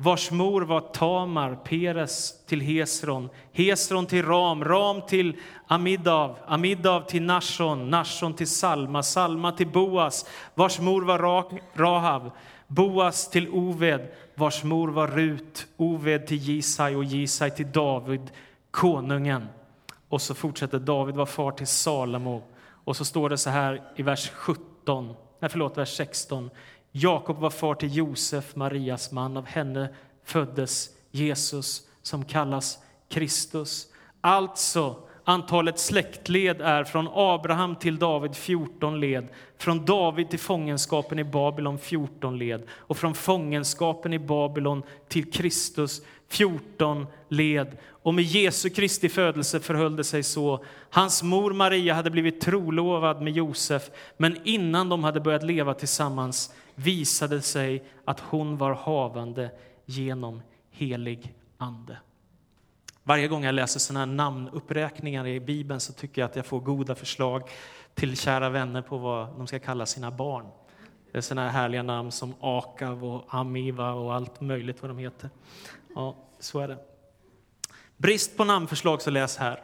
vars 0.00 0.30
mor 0.30 0.62
var 0.62 0.80
Tamar, 0.80 1.54
Peres 1.64 2.44
till 2.46 2.60
Hesron, 2.60 3.28
Hesron 3.52 4.06
till 4.06 4.26
Ram, 4.26 4.64
Ram 4.64 5.02
till 5.02 5.36
Amidav, 5.66 6.36
Amidav 6.46 7.00
till 7.00 7.22
Nashon, 7.22 7.90
Nashon 7.90 8.34
till 8.34 8.46
Salma, 8.46 9.02
Salma 9.02 9.52
till 9.52 9.66
Boas, 9.66 10.26
vars 10.54 10.80
mor 10.80 11.02
var 11.02 11.18
Rahav, 11.74 12.30
Boas 12.66 13.30
till 13.30 13.48
Oved, 13.48 14.08
vars 14.34 14.64
mor 14.64 14.88
var 14.88 15.08
Rut, 15.08 15.66
Oved 15.76 16.26
till 16.26 16.36
Jisai 16.36 16.94
och 16.94 17.04
Jisai 17.04 17.50
till 17.50 17.72
David, 17.72 18.30
konungen. 18.70 19.46
Och 20.08 20.22
så 20.22 20.34
fortsätter 20.34 20.78
David 20.78 21.14
var 21.14 21.26
far 21.26 21.52
till 21.52 21.66
Salomo. 21.66 22.42
Och 22.84 22.96
så 22.96 23.04
står 23.04 23.28
det 23.28 23.38
så 23.38 23.50
här 23.50 23.82
i 23.96 24.02
vers 24.02 24.30
17, 24.30 25.14
nej 25.40 25.50
förlåt, 25.50 25.78
vers 25.78 25.96
16. 25.96 26.50
Jakob 26.92 27.36
var 27.36 27.50
far 27.50 27.74
till 27.74 27.96
Josef, 27.96 28.56
Marias 28.56 29.12
man. 29.12 29.36
Av 29.36 29.46
henne 29.46 29.88
föddes 30.24 30.90
Jesus 31.10 31.82
som 32.02 32.24
kallas 32.24 32.78
Kristus. 33.08 33.86
Alltså, 34.20 34.96
antalet 35.24 35.78
släktled 35.78 36.60
är 36.60 36.84
från 36.84 37.08
Abraham 37.12 37.76
till 37.76 37.98
David 37.98 38.36
14 38.36 39.00
led, 39.00 39.28
från 39.58 39.84
David 39.84 40.30
till 40.30 40.38
fångenskapen 40.38 41.18
i 41.18 41.24
Babylon 41.24 41.78
14 41.78 42.38
led 42.38 42.62
och 42.70 42.96
från 42.96 43.14
fångenskapen 43.14 44.12
i 44.12 44.18
Babylon 44.18 44.82
till 45.08 45.32
Kristus 45.32 46.02
14 46.28 47.06
led. 47.28 47.76
Och 48.02 48.14
med 48.14 48.24
Jesu 48.24 48.70
Kristi 48.70 49.08
födelse 49.08 49.60
förhöll 49.60 49.96
det 49.96 50.04
sig 50.04 50.22
så. 50.22 50.64
Hans 50.90 51.22
mor 51.22 51.52
Maria 51.52 51.94
hade 51.94 52.10
blivit 52.10 52.40
trolovad 52.40 53.22
med 53.22 53.32
Josef, 53.32 53.90
men 54.16 54.38
innan 54.44 54.88
de 54.88 55.04
hade 55.04 55.20
börjat 55.20 55.42
leva 55.42 55.74
tillsammans 55.74 56.54
visade 56.74 57.42
sig 57.42 57.84
att 58.04 58.20
hon 58.20 58.56
var 58.56 58.72
havande 58.74 59.50
genom 59.84 60.42
helig 60.70 61.34
ande. 61.58 61.98
Varje 63.02 63.28
gång 63.28 63.44
jag 63.44 63.54
läser 63.54 63.80
såna 63.80 63.98
här 63.98 64.06
namnuppräkningar 64.06 65.26
i 65.26 65.40
Bibeln 65.40 65.80
så 65.80 65.92
tycker 65.92 66.22
jag 66.22 66.30
att 66.30 66.36
jag 66.36 66.46
får 66.46 66.60
goda 66.60 66.94
förslag 66.94 67.42
till 67.94 68.16
kära 68.16 68.50
vänner 68.50 68.82
på 68.82 68.98
vad 68.98 69.28
de 69.36 69.46
ska 69.46 69.58
kalla 69.58 69.86
sina 69.86 70.10
barn. 70.10 70.46
Det 71.12 71.18
är 71.18 71.22
såna 71.22 71.42
här 71.42 71.62
härliga 71.62 71.82
namn 71.82 72.12
som 72.12 72.34
Akav 72.40 73.04
och 73.04 73.24
Amiva 73.28 73.92
och 73.92 74.14
allt 74.14 74.40
möjligt 74.40 74.82
vad 74.82 74.90
de 74.90 74.98
heter. 74.98 75.30
Ja, 75.94 76.16
så 76.38 76.60
är 76.60 76.68
det. 76.68 76.78
Brist 77.96 78.36
på 78.36 78.44
namnförslag 78.44 79.02
så 79.02 79.10
läs 79.10 79.36
här. 79.36 79.62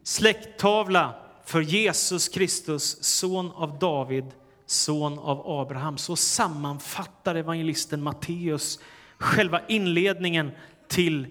Släkttavla 0.03 1.15
för 1.45 1.61
Jesus 1.61 2.29
Kristus, 2.29 3.05
son 3.05 3.51
av 3.51 3.79
David, 3.79 4.25
son 4.67 5.19
av 5.19 5.61
Abraham. 5.61 5.99
Så 5.99 6.17
sammanfattar 6.17 7.35
evangelisten 7.35 8.03
Matteus 8.03 8.81
själva 9.19 9.61
inledningen 9.69 10.51
till 10.89 11.27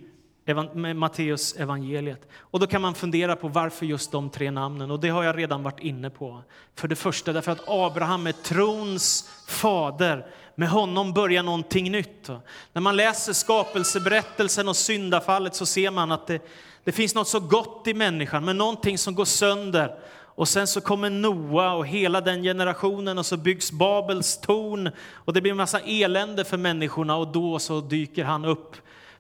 Matteus 0.96 1.56
evangeliet. 1.56 2.28
Och 2.36 2.60
då 2.60 2.68
kan 2.68 2.82
man 2.82 2.96
fundera 2.96 3.36
på 3.36 3.48
varför 3.48 3.86
just 3.86 4.12
de 4.12 4.30
tre 4.30 4.52
namnen. 4.52 4.92
Och 4.92 5.00
det 5.00 5.10
har 5.10 5.24
jag 5.24 5.38
redan 5.38 5.64
varit 5.64 5.80
inne 5.80 6.10
på. 6.10 6.44
För 6.76 6.88
det 6.88 6.96
första 6.96 7.34
därför 7.34 7.52
att 7.52 7.64
Abraham 7.68 8.28
är 8.28 8.32
trons 8.32 9.30
fader. 9.48 10.26
Med 10.56 10.70
honom 10.70 11.14
börjar 11.14 11.44
någonting 11.44 11.92
nytt. 11.92 12.30
När 12.74 12.82
man 12.82 12.96
läser 12.96 13.34
skapelseberättelsen 13.34 14.68
och 14.68 14.76
syndafallet 14.76 15.56
så 15.56 15.66
ser 15.66 15.92
man 15.92 16.12
att 16.12 16.28
det, 16.28 16.42
det 16.84 16.92
finns 16.92 17.16
något 17.16 17.28
så 17.28 17.40
gott 17.40 17.88
i 17.88 17.94
människan, 17.94 18.46
men 18.46 18.58
någonting 18.58 18.98
som 18.98 19.16
går 19.16 19.26
sönder. 19.26 20.00
Och 20.38 20.48
sen 20.48 20.68
så 20.68 20.82
kommer 20.82 21.10
Noa 21.10 21.74
och 21.74 21.88
hela 21.88 22.22
den 22.22 22.44
generationen 22.44 23.18
och 23.18 23.26
så 23.26 23.38
byggs 23.38 23.72
Babels 23.72 24.42
torn 24.42 24.90
och 25.14 25.34
det 25.34 25.42
blir 25.42 25.52
en 25.52 25.58
massa 25.58 25.80
elände 25.80 26.46
för 26.46 26.58
människorna 26.58 27.16
och 27.16 27.28
då 27.28 27.60
så 27.60 27.82
dyker 27.82 28.24
han 28.24 28.46
upp 28.46 28.76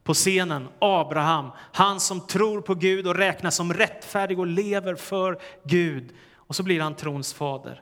på 0.08 0.14
scenen, 0.14 0.68
Abraham, 0.80 1.52
han 1.72 2.00
som 2.00 2.22
tror 2.22 2.62
på 2.62 2.76
Gud 2.76 3.08
och 3.08 3.16
räknas 3.16 3.56
som 3.56 3.74
rättfärdig 3.74 4.40
och 4.40 4.48
lever 4.48 4.96
för 4.96 5.40
Gud. 5.64 6.10
Och 6.36 6.56
så 6.56 6.64
blir 6.64 6.82
han 6.82 6.96
trons 6.96 7.34
fader. 7.34 7.82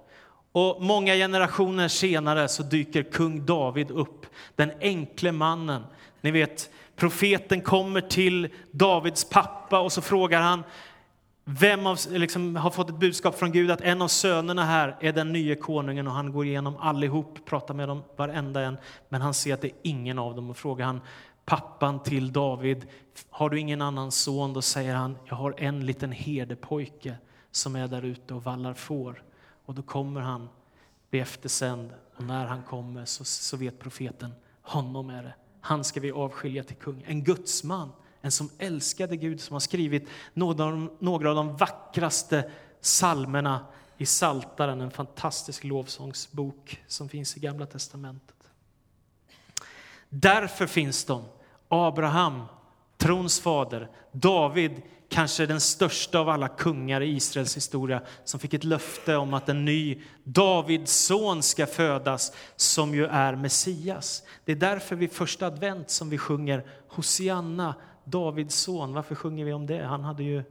Och 0.52 0.84
många 0.84 1.14
generationer 1.14 1.88
senare 1.88 2.48
så 2.48 2.64
dyker 2.64 3.04
kung 3.04 3.46
David 3.46 3.92
upp, 3.92 4.26
den 4.56 4.72
enkle 4.82 5.32
mannen. 5.32 5.84
Ni 6.22 6.32
vet, 6.32 6.70
profeten 6.96 7.62
kommer 7.62 8.02
till 8.02 8.50
Davids 8.72 9.30
pappa 9.30 9.80
och 9.80 9.92
så 9.92 10.02
frågar 10.02 10.42
han, 10.42 10.64
vem 11.44 11.88
av, 11.88 12.00
liksom, 12.10 12.56
har 12.56 12.70
fått 12.70 12.90
ett 12.90 13.00
budskap 13.00 13.36
från 13.36 13.52
Gud 13.52 13.72
att 13.72 13.82
en 13.82 14.02
av 14.02 14.08
sönerna 14.08 14.66
här 14.66 14.98
är 15.00 15.14
den 15.14 15.34
nye 15.34 15.56
konungen 15.56 16.08
och 16.08 16.14
han 16.14 16.32
går 16.32 16.46
igenom 16.46 16.78
allihop, 16.78 17.46
pratar 17.46 17.74
med 17.74 17.88
dem 17.88 18.04
varenda 18.16 18.62
en, 18.62 18.78
men 19.10 19.22
han 19.22 19.34
ser 19.34 19.54
att 19.54 19.62
det 19.62 19.68
är 19.68 19.78
ingen 19.82 20.20
av 20.20 20.36
dem 20.36 20.50
och 20.50 20.58
frågar 20.58 20.86
han 20.86 21.02
pappan 21.46 22.04
till 22.04 22.34
David, 22.34 22.86
har 23.30 23.50
du 23.50 23.60
ingen 23.60 23.82
annan 23.82 24.12
son? 24.12 24.54
Då 24.54 24.62
säger 24.62 24.96
han, 24.96 25.18
jag 25.26 25.36
har 25.36 25.56
en 25.58 25.86
liten 25.86 26.12
herdepojke 26.12 27.18
som 27.52 27.76
är 27.76 27.88
där 27.88 28.06
ute 28.06 28.34
och 28.34 28.44
vallar 28.44 28.74
får. 28.74 29.24
Och 29.66 29.76
då 29.76 29.82
kommer 29.82 30.22
han, 30.22 30.50
bli 31.10 31.20
eftersänd 31.20 31.94
och 32.18 32.24
när 32.24 32.46
han 32.46 32.64
kommer 32.64 33.06
så, 33.06 33.26
så 33.26 33.58
vet 33.58 33.80
profeten, 33.80 34.32
honom 34.62 35.10
är 35.10 35.24
det. 35.24 35.34
Han 35.62 35.84
ska 35.84 36.00
vi 36.00 36.12
avskilja 36.12 36.64
till 36.64 36.76
kung, 36.76 37.04
en 37.08 37.24
gudsman 37.24 37.92
en 38.26 38.32
som 38.32 38.50
älskade 38.58 39.18
Gud, 39.18 39.42
som 39.42 39.54
har 39.54 39.60
skrivit 39.60 40.10
några 40.34 40.64
av 40.64 40.72
de, 40.72 40.92
några 41.00 41.30
av 41.30 41.36
de 41.36 41.58
vackraste 41.58 42.52
salmerna 42.82 43.66
i 43.98 44.06
Saltaren, 44.06 44.82
en 44.82 44.92
fantastisk 44.92 45.64
lovsångsbok 45.64 46.84
som 46.88 47.10
finns 47.10 47.38
i 47.38 47.40
Gamla 47.40 47.66
testamentet. 47.66 48.35
Därför 50.10 50.68
finns 50.68 51.06
de. 51.06 51.24
Abraham, 51.68 52.44
trons 52.98 53.40
fader, 53.40 53.90
David, 54.12 54.82
kanske 55.10 55.46
den 55.46 55.62
största 55.62 56.20
av 56.20 56.30
alla 56.30 56.48
kungar 56.48 57.02
i 57.02 57.16
Israels 57.16 57.58
historia 57.58 58.02
som 58.24 58.40
fick 58.40 58.54
ett 58.54 58.64
löfte 58.64 59.16
om 59.16 59.34
att 59.34 59.50
en 59.50 59.66
ny 59.66 60.02
Davids 60.24 60.94
son 60.94 61.44
ska 61.44 61.66
födas 61.66 62.32
som 62.56 62.96
ju 62.96 63.06
är 63.06 63.36
Messias. 63.36 64.24
Det 64.46 64.52
är 64.52 64.56
därför 64.56 64.96
vid 64.96 65.12
första 65.12 65.48
advent 65.48 65.90
som 65.90 66.10
vi 66.10 66.18
sjunger 66.18 66.66
Hosianna, 66.88 67.76
Davids 68.04 68.56
son, 68.56 68.94
varför 68.94 69.16
sjunger 69.16 69.46
vi 69.46 69.54
om 69.54 69.66
det? 69.66 69.84
Han 69.84 70.04
hade 70.04 70.24
ju 70.24 70.44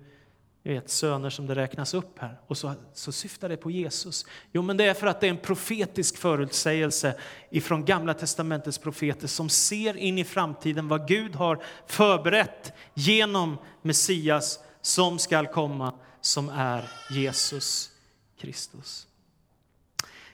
vet, 0.72 0.90
söner 0.90 1.30
som 1.30 1.46
det 1.46 1.54
räknas 1.54 1.94
upp 1.94 2.18
här. 2.18 2.40
Och 2.46 2.58
så, 2.58 2.74
så 2.94 3.12
syftar 3.12 3.48
det 3.48 3.56
på 3.56 3.70
Jesus. 3.70 4.26
Jo, 4.52 4.62
men 4.62 4.76
det 4.76 4.84
är 4.84 4.94
för 4.94 5.06
att 5.06 5.20
det 5.20 5.26
är 5.26 5.30
en 5.30 5.36
profetisk 5.36 6.16
förutsägelse 6.16 7.14
ifrån 7.50 7.84
Gamla 7.84 8.14
testamentets 8.14 8.78
profeter 8.78 9.26
som 9.26 9.48
ser 9.48 9.96
in 9.96 10.18
i 10.18 10.24
framtiden 10.24 10.88
vad 10.88 11.08
Gud 11.08 11.34
har 11.34 11.62
förberett 11.86 12.72
genom 12.94 13.58
Messias 13.82 14.58
som 14.80 15.18
skall 15.18 15.46
komma, 15.46 15.94
som 16.20 16.48
är 16.48 16.88
Jesus 17.10 17.90
Kristus. 18.40 19.06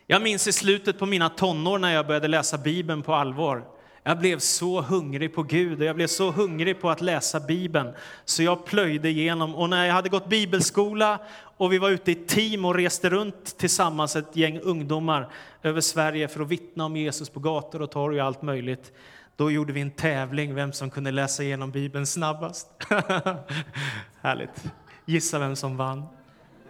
Jag 0.07 0.23
minns 0.23 0.47
i 0.47 0.53
slutet 0.53 0.99
på 0.99 1.07
mina 1.07 1.29
tonår 1.29 1.79
när 1.79 1.95
jag 1.95 2.07
började 2.07 2.29
läsa 2.29 2.59
Bibeln 2.59 3.03
på 3.03 3.15
allvar. 3.15 3.80
Jag 4.03 4.19
blev 4.19 4.39
så 4.39 4.81
hungrig 4.81 5.35
på 5.35 5.43
Gud 5.43 5.81
och 5.81 5.85
jag 5.85 5.97
blev 5.97 6.07
så 6.07 6.31
hungrig 6.31 6.81
på 6.81 6.91
att 6.91 7.01
läsa 7.01 7.41
Bibeln 7.41 7.93
så 8.25 8.43
jag 8.43 8.65
plöjde 8.65 9.09
igenom. 9.09 9.55
Och 9.55 9.71
när 9.71 9.87
jag 9.87 9.95
hade 9.95 10.09
gått 10.09 10.29
bibelskola 10.29 11.19
och 11.57 11.73
vi 11.73 11.79
var 11.79 11.91
ute 11.91 12.11
i 12.11 12.15
team 12.15 12.65
och 12.65 12.75
reste 12.75 13.11
runt 13.11 13.59
tillsammans 13.59 14.17
ett 14.17 14.37
gäng 14.37 14.61
ungdomar 14.61 15.29
över 15.63 15.81
Sverige 15.81 16.29
för 16.29 16.41
att 16.41 16.49
vittna 16.49 16.85
om 16.85 16.97
Jesus 16.97 17.29
på 17.29 17.41
gator 17.41 17.83
och 17.83 17.91
torg 17.91 18.21
och 18.21 18.27
allt 18.27 18.43
möjligt. 18.43 18.93
Då 19.37 19.51
gjorde 19.51 19.73
vi 19.73 19.81
en 19.81 19.91
tävling 19.91 20.55
vem 20.55 20.73
som 20.73 20.91
kunde 20.91 21.11
läsa 21.11 21.43
igenom 21.43 21.71
Bibeln 21.71 22.07
snabbast. 22.07 22.69
Härligt. 24.21 24.65
Gissa 25.05 25.39
vem 25.39 25.57
som 25.57 25.77
vann. 25.77 26.03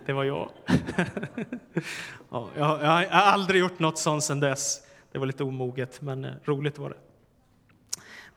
Det 0.07 0.13
var 0.13 0.25
jag. 0.25 0.51
ja, 2.31 2.49
jag 2.57 2.67
har 2.67 3.05
aldrig 3.11 3.61
gjort 3.61 3.79
något 3.79 3.99
sånt 3.99 4.25
sedan 4.25 4.41
dess. 4.41 4.81
Det 5.13 5.19
var 5.19 5.27
lite 5.27 5.45
omoget, 5.45 6.03
men 6.03 6.25
eh, 6.25 6.33
roligt 6.45 6.79
var 6.79 6.91
det. 6.91 6.97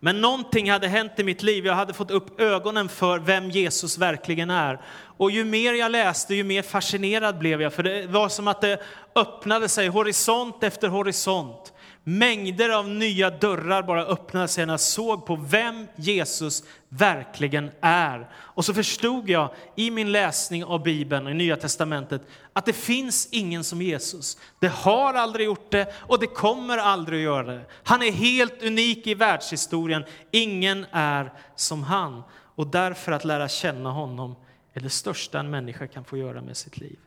Men 0.05 0.21
någonting 0.21 0.71
hade 0.71 0.87
hänt 0.87 1.11
i 1.17 1.23
mitt 1.23 1.43
liv. 1.43 1.65
Jag 1.65 1.73
hade 1.73 1.93
fått 1.93 2.11
upp 2.11 2.39
ögonen 2.39 2.89
för 2.89 3.19
vem 3.19 3.49
Jesus 3.49 3.97
verkligen 3.97 4.49
är. 4.49 4.81
Och 5.17 5.31
ju 5.31 5.43
mer 5.43 5.73
jag 5.73 5.91
läste, 5.91 6.35
ju 6.35 6.43
mer 6.43 6.61
fascinerad 6.61 7.37
blev 7.37 7.61
jag. 7.61 7.73
För 7.73 7.83
det 7.83 8.07
var 8.07 8.29
som 8.29 8.47
att 8.47 8.61
det 8.61 8.81
öppnade 9.15 9.69
sig 9.69 9.87
horisont 9.87 10.63
efter 10.63 10.87
horisont. 10.87 11.73
Mängder 12.05 12.69
av 12.69 12.89
nya 12.89 13.29
dörrar 13.29 13.83
bara 13.83 14.05
öppnade 14.05 14.47
sig 14.47 14.65
när 14.65 14.73
jag 14.73 14.79
såg 14.79 15.25
på 15.25 15.35
vem 15.35 15.87
Jesus 15.95 16.63
verkligen 16.89 17.71
är. 17.81 18.29
Och 18.35 18.65
så 18.65 18.73
förstod 18.73 19.29
jag 19.29 19.49
i 19.75 19.91
min 19.91 20.11
läsning 20.11 20.63
av 20.63 20.83
Bibeln 20.83 21.25
och 21.25 21.31
i 21.31 21.35
Nya 21.35 21.55
Testamentet 21.55 22.21
att 22.53 22.65
det 22.65 22.73
finns 22.73 23.27
ingen 23.31 23.63
som 23.63 23.81
Jesus. 23.81 24.37
Det 24.59 24.67
har 24.67 25.13
aldrig 25.13 25.45
gjort 25.45 25.71
det 25.71 25.93
och 25.99 26.19
det 26.19 26.27
kommer 26.27 26.77
aldrig 26.77 27.19
att 27.19 27.23
göra 27.23 27.53
det. 27.53 27.65
Han 27.83 28.01
är 28.01 28.11
helt 28.11 28.63
unik 28.63 29.07
i 29.07 29.13
världshistorien. 29.13 30.03
Ingen 30.31 30.85
är 30.91 31.33
som 31.55 31.83
han. 31.83 32.23
Och 32.55 32.67
därför 32.67 33.11
att 33.11 33.25
lära 33.25 33.47
känna 33.47 33.91
honom 33.91 34.35
är 34.73 34.79
det 34.79 34.89
största 34.89 35.39
en 35.39 35.49
människa 35.49 35.87
kan 35.87 36.05
få 36.05 36.17
göra 36.17 36.41
med 36.41 36.57
sitt 36.57 36.77
liv. 36.77 36.97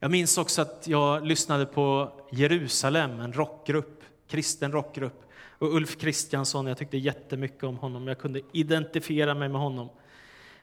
Jag 0.00 0.10
minns 0.10 0.38
också 0.38 0.62
att 0.62 0.86
jag 0.86 1.26
lyssnade 1.26 1.66
på 1.66 2.12
Jerusalem, 2.32 3.20
en 3.20 3.32
rockgrupp, 3.32 4.02
kristen 4.28 4.72
rockgrupp. 4.72 5.24
Och 5.58 5.74
Ulf 5.74 5.98
Kristiansson, 5.98 6.66
jag 6.66 6.78
tyckte 6.78 6.98
jättemycket 6.98 7.64
om 7.64 7.76
honom. 7.76 8.08
Jag 8.08 8.18
kunde 8.18 8.40
identifiera 8.52 9.34
mig 9.34 9.48
med 9.48 9.60
honom. 9.60 9.88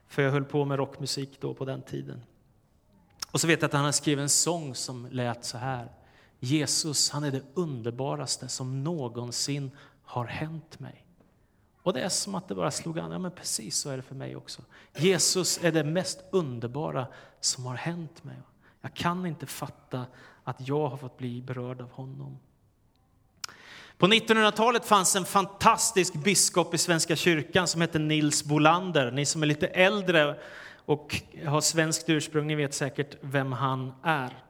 För 0.07 0.21
jag 0.21 0.31
höll 0.31 0.45
på 0.45 0.65
med 0.65 0.77
rockmusik 0.77 1.37
då 1.41 1.53
på 1.53 1.65
den 1.65 1.81
tiden. 1.81 2.21
Och 3.31 3.41
så 3.41 3.47
vet 3.47 3.61
jag 3.61 3.67
att 3.67 3.73
han 3.73 3.85
har 3.85 3.91
skrivit 3.91 4.21
en 4.21 4.29
sång 4.29 4.75
som 4.75 5.07
lät 5.11 5.45
så 5.45 5.57
här. 5.57 5.91
Jesus, 6.39 7.09
han 7.09 7.23
är 7.23 7.31
det 7.31 7.43
underbaraste 7.53 8.47
som 8.47 8.83
någonsin 8.83 9.71
har 10.03 10.25
hänt 10.25 10.79
mig. 10.79 11.05
Och 11.81 11.93
det 11.93 12.01
är 12.01 12.09
som 12.09 12.35
att 12.35 12.47
det 12.47 12.55
bara 12.55 12.71
slog 12.71 12.99
an, 12.99 13.11
ja 13.11 13.19
men 13.19 13.31
precis 13.31 13.77
så 13.77 13.89
är 13.89 13.97
det 13.97 14.03
för 14.03 14.15
mig 14.15 14.35
också. 14.35 14.61
Jesus 14.95 15.59
är 15.63 15.71
det 15.71 15.83
mest 15.83 16.19
underbara 16.31 17.07
som 17.39 17.65
har 17.65 17.75
hänt 17.75 18.23
mig. 18.23 18.35
Jag 18.85 18.93
kan 18.93 19.25
inte 19.25 19.45
fatta 19.45 20.05
att 20.43 20.67
jag 20.67 20.87
har 20.87 20.97
fått 20.97 21.17
bli 21.17 21.41
berörd 21.41 21.81
av 21.81 21.91
honom. 21.91 22.39
På 23.97 24.07
1900-talet 24.07 24.85
fanns 24.85 25.15
en 25.15 25.25
fantastisk 25.25 26.13
biskop 26.13 26.73
i 26.73 26.77
Svenska 26.77 27.15
kyrkan 27.15 27.67
som 27.67 27.81
hette 27.81 27.99
Nils 27.99 28.43
Bolander. 28.43 29.11
Ni 29.11 29.25
som 29.25 29.43
är 29.43 29.47
lite 29.47 29.67
äldre 29.67 30.39
och 30.85 31.21
har 31.45 31.61
svenskt 31.61 32.09
ursprung, 32.09 32.47
ni 32.47 32.55
vet 32.55 32.73
säkert 32.73 33.17
vem 33.21 33.51
han 33.51 33.93
är. 34.03 34.43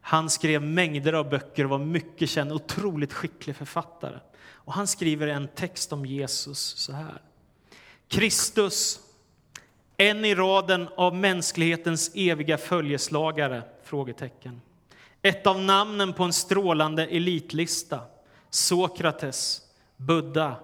Han 0.00 0.30
skrev 0.30 0.62
mängder 0.62 1.12
av 1.12 1.28
böcker 1.28 1.64
och 1.64 1.70
var 1.70 1.78
mycket 1.78 2.30
känd, 2.30 2.52
otroligt 2.52 3.12
skicklig 3.12 3.56
författare. 3.56 4.18
Och 4.48 4.72
han 4.72 4.86
skriver 4.86 5.26
en 5.26 5.48
text 5.48 5.92
om 5.92 6.06
Jesus 6.06 6.58
så 6.58 6.92
här. 6.92 7.22
Kristus, 8.08 9.00
en 9.96 10.24
i 10.24 10.34
raden 10.34 10.88
av 10.96 11.14
mänsklighetens 11.14 12.10
eviga 12.14 12.58
följeslagare? 12.58 13.62
Frågetecken. 13.86 14.60
Ett 15.22 15.46
av 15.46 15.60
namnen 15.60 16.12
på 16.12 16.24
en 16.24 16.32
strålande 16.32 17.06
elitlista. 17.06 18.00
Sokrates, 18.50 19.62
Buddha, 19.96 20.54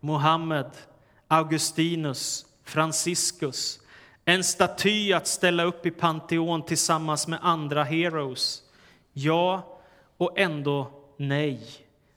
Mohammed, 0.00 0.70
Augustinus, 1.28 2.46
Franciscus. 2.64 3.80
En 4.24 4.44
staty 4.44 5.12
att 5.12 5.26
ställa 5.26 5.64
upp 5.64 5.86
i 5.86 5.90
Pantheon 5.90 6.62
tillsammans 6.62 7.26
med 7.26 7.38
andra 7.42 7.84
heroes. 7.84 8.62
Ja, 9.12 9.78
och 10.16 10.38
ändå 10.38 10.90
nej. 11.16 11.60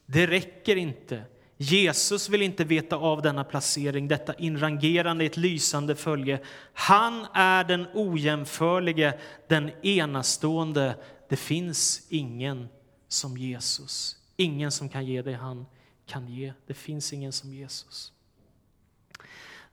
Det 0.06 0.28
räcker 0.28 0.76
inte. 0.76 1.24
Jesus 1.62 2.30
vill 2.30 2.42
inte 2.42 2.64
veta 2.64 2.96
av 2.96 3.22
denna 3.22 3.44
placering, 3.44 4.08
detta 4.08 4.34
inrangerande 4.34 5.24
i 5.24 5.28
ett 5.28 5.38
lysande 5.38 5.96
följe. 5.96 6.40
Han 6.74 7.26
är 7.34 7.64
den 7.64 7.86
ojämförlige, 7.94 9.20
den 9.48 9.72
enastående. 9.86 10.96
Det 11.30 11.36
finns 11.36 12.08
ingen 12.10 12.68
som 13.08 13.38
Jesus. 13.38 14.18
Ingen 14.38 14.72
som 14.72 14.90
kan 14.90 15.06
ge 15.06 15.22
det 15.22 15.34
han 15.34 15.66
kan 16.06 16.28
ge. 16.28 16.54
Det 16.68 16.74
finns 16.74 17.14
ingen 17.14 17.32
som 17.32 17.54
Jesus. 17.54 18.14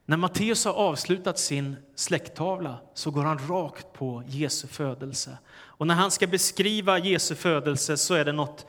När 0.05 0.17
Matteus 0.17 0.65
har 0.65 0.73
avslutat 0.73 1.39
sin 1.39 1.75
släkttavla 1.95 2.79
så 2.93 3.11
går 3.11 3.23
han 3.23 3.47
rakt 3.47 3.93
på 3.93 4.23
Jesu 4.27 4.67
födelse. 4.67 5.37
Och 5.51 5.87
när 5.87 5.95
han 5.95 6.11
ska 6.11 6.27
beskriva 6.27 6.99
Jesu 6.99 7.35
födelse 7.35 7.97
så 7.97 8.13
är 8.13 8.25
det 8.25 8.31
något 8.31 8.65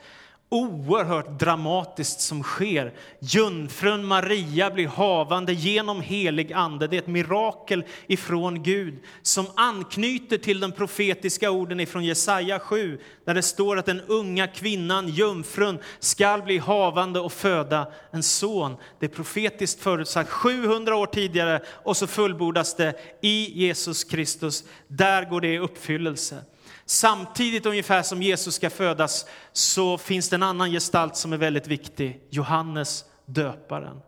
oerhört 0.51 1.39
dramatiskt 1.39 2.21
som 2.21 2.43
sker. 2.43 2.93
Jungfrun 3.19 4.05
Maria 4.05 4.71
blir 4.71 4.87
havande 4.87 5.53
genom 5.53 6.01
helig 6.01 6.53
ande. 6.53 6.87
Det 6.87 6.95
är 6.95 7.01
ett 7.01 7.07
mirakel 7.07 7.83
ifrån 8.07 8.63
Gud 8.63 8.99
som 9.21 9.45
anknyter 9.55 10.37
till 10.37 10.59
de 10.59 10.71
profetiska 10.71 11.51
orden 11.51 11.79
ifrån 11.79 12.05
Jesaja 12.05 12.59
7 12.59 12.99
där 13.25 13.33
det 13.33 13.41
står 13.41 13.77
att 13.77 13.85
den 13.85 14.01
unga 14.01 14.47
kvinnan, 14.47 15.07
jungfrun, 15.07 15.79
skall 15.99 16.41
bli 16.41 16.57
havande 16.57 17.19
och 17.19 17.33
föda 17.33 17.91
en 18.11 18.23
son. 18.23 18.75
Det 18.99 19.05
är 19.05 19.09
profetiskt 19.09 19.81
förutsagt 19.81 20.29
700 20.29 20.95
år 20.95 21.07
tidigare 21.07 21.61
och 21.83 21.97
så 21.97 22.07
fullbordas 22.07 22.75
det 22.75 22.93
i 23.21 23.63
Jesus 23.63 24.03
Kristus. 24.03 24.63
Där 24.87 25.29
går 25.29 25.41
det 25.41 25.53
i 25.53 25.59
uppfyllelse. 25.59 26.43
Samtidigt 26.91 27.65
ungefär 27.65 28.03
som 28.03 28.21
Jesus 28.21 28.55
ska 28.55 28.69
födas 28.69 29.25
så 29.53 29.97
finns 29.97 30.29
det 30.29 30.35
en 30.35 30.43
annan 30.43 30.71
gestalt 30.71 31.15
som 31.15 31.33
är 31.33 31.37
väldigt 31.37 31.67
viktig, 31.67 32.21
Johannes 32.29 33.05
döparen. 33.25 34.01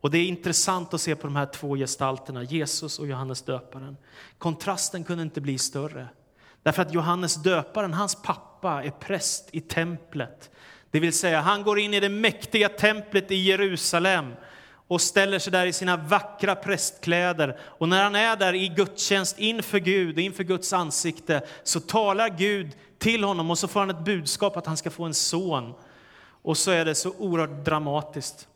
Och 0.00 0.10
det 0.10 0.18
är 0.18 0.26
intressant 0.26 0.94
att 0.94 1.00
se 1.00 1.16
på 1.16 1.26
de 1.26 1.36
här 1.36 1.46
två 1.46 1.76
gestalterna, 1.76 2.42
Jesus 2.42 2.98
och 2.98 3.06
Johannes 3.06 3.42
döparen. 3.42 3.96
Kontrasten 4.38 5.04
kunde 5.04 5.22
inte 5.22 5.40
bli 5.40 5.58
större. 5.58 6.08
Därför 6.62 6.82
att 6.82 6.94
Johannes 6.94 7.34
döparen, 7.34 7.94
hans 7.94 8.22
pappa, 8.22 8.84
är 8.84 8.90
präst 8.90 9.48
i 9.52 9.60
templet. 9.60 10.50
Det 10.90 11.00
vill 11.00 11.12
säga, 11.12 11.40
han 11.40 11.62
går 11.62 11.78
in 11.78 11.94
i 11.94 12.00
det 12.00 12.08
mäktiga 12.08 12.68
templet 12.68 13.30
i 13.30 13.36
Jerusalem 13.36 14.32
och 14.90 15.00
ställer 15.00 15.38
sig 15.38 15.52
där 15.52 15.66
i 15.66 15.72
sina 15.72 15.96
vackra 15.96 16.54
prästkläder. 16.54 17.58
Och 17.62 17.88
när 17.88 18.02
han 18.02 18.14
är 18.14 18.36
där 18.36 18.54
i 18.54 18.68
gudstjänst 18.68 19.38
inför 19.38 19.78
Gud, 19.78 20.18
inför 20.18 20.44
Guds 20.44 20.72
ansikte, 20.72 21.42
så 21.62 21.80
talar 21.80 22.28
Gud 22.28 22.76
till 22.98 23.24
honom 23.24 23.50
och 23.50 23.58
så 23.58 23.68
får 23.68 23.80
han 23.80 23.90
ett 23.90 24.04
budskap 24.04 24.56
att 24.56 24.66
han 24.66 24.76
ska 24.76 24.90
få 24.90 25.04
en 25.04 25.14
son. 25.14 25.74
Och 26.42 26.56
så 26.56 26.70
är 26.70 26.84
det 26.84 26.94
så 26.94 27.12
oerhört 27.18 27.64
dramatiskt. 27.64 28.48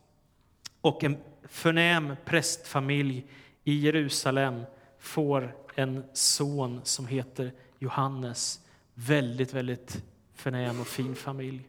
Och 0.81 1.03
en 1.03 1.17
förnäm 1.49 2.15
prästfamilj 2.25 3.25
i 3.63 3.79
Jerusalem 3.79 4.63
får 4.99 5.55
en 5.75 6.03
son 6.13 6.81
som 6.83 7.07
heter 7.07 7.51
Johannes. 7.79 8.59
Väldigt, 8.93 9.53
väldigt 9.53 10.03
förnäm 10.35 10.81
och 10.81 10.87
fin 10.87 11.15
familj. 11.15 11.61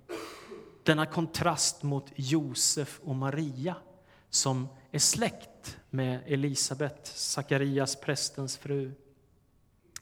Denna 0.83 1.07
kontrast 1.07 1.83
mot 1.83 2.07
Josef 2.15 3.01
och 3.05 3.17
Maria 3.17 3.77
som 4.31 4.69
är 4.91 4.99
släkt 4.99 5.79
med 5.91 6.21
Elisabet, 6.27 7.07
Sakarias, 7.07 7.97
prästens 7.97 8.57
fru. 8.57 8.93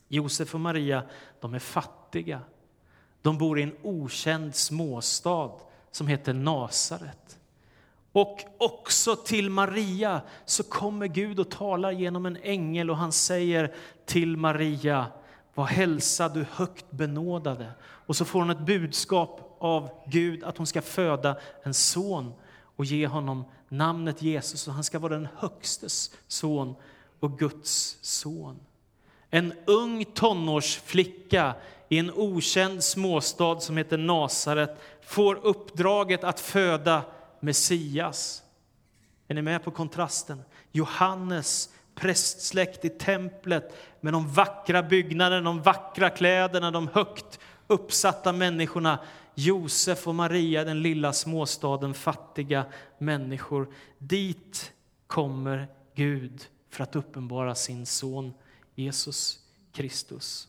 Josef 0.07 0.53
och 0.53 0.61
Maria, 0.61 1.03
de 1.39 1.53
är 1.53 1.59
fattiga. 1.59 2.41
De 3.21 3.37
bor 3.37 3.59
i 3.59 3.63
en 3.63 3.75
okänd 3.81 4.55
småstad 4.55 5.51
som 5.91 6.07
heter 6.07 6.33
Nasaret. 6.33 7.39
Och 8.11 8.39
också 8.57 9.15
till 9.15 9.49
Maria 9.49 10.21
så 10.45 10.63
kommer 10.63 11.07
Gud 11.07 11.39
och 11.39 11.51
talar 11.51 11.91
genom 11.91 12.25
en 12.25 12.37
ängel 12.37 12.89
och 12.89 12.97
han 12.97 13.11
säger 13.11 13.73
till 14.05 14.37
Maria, 14.37 15.05
var 15.53 15.65
hälsad 15.65 16.33
du 16.33 16.45
högt 16.51 16.91
benådade. 16.91 17.71
Och 17.81 18.15
så 18.15 18.25
får 18.25 18.39
hon 18.39 18.49
ett 18.49 18.65
budskap 18.65 19.57
av 19.59 19.89
Gud 20.07 20.43
att 20.43 20.57
hon 20.57 20.67
ska 20.67 20.81
föda 20.81 21.37
en 21.63 21.73
son 21.73 22.33
och 22.75 22.85
ge 22.85 23.07
honom 23.07 23.45
namnet 23.77 24.21
Jesus 24.21 24.67
och 24.67 24.73
han 24.73 24.83
ska 24.83 24.99
vara 24.99 25.13
den 25.13 25.27
högstes 25.37 26.11
son 26.27 26.75
och 27.19 27.39
Guds 27.39 27.97
son. 28.01 28.59
En 29.29 29.53
ung 29.65 30.05
tonårsflicka 30.05 31.55
i 31.89 31.99
en 31.99 32.11
okänd 32.11 32.83
småstad 32.83 33.59
som 33.59 33.77
heter 33.77 33.97
Nasaret 33.97 34.81
får 35.01 35.35
uppdraget 35.35 36.23
att 36.23 36.39
föda 36.39 37.01
Messias. 37.39 38.43
Är 39.27 39.35
ni 39.35 39.41
med 39.41 39.63
på 39.63 39.71
kontrasten? 39.71 40.41
Johannes, 40.71 41.69
prästsläkt 41.95 42.85
i 42.85 42.89
templet 42.89 43.77
med 44.01 44.13
de 44.13 44.27
vackra 44.27 44.83
byggnaderna, 44.83 45.41
de 45.41 45.61
vackra 45.61 46.09
kläderna, 46.09 46.71
de 46.71 46.87
högt 46.87 47.39
uppsatta 47.67 48.31
människorna 48.31 48.99
Josef 49.35 50.07
och 50.07 50.15
Maria, 50.15 50.63
den 50.63 50.81
lilla 50.81 51.13
småstaden, 51.13 51.93
fattiga 51.93 52.65
människor. 52.97 53.67
Dit 53.97 54.71
kommer 55.07 55.67
Gud 55.95 56.45
för 56.69 56.83
att 56.83 56.95
uppenbara 56.95 57.55
sin 57.55 57.85
son 57.85 58.33
Jesus 58.75 59.39
Kristus. 59.71 60.47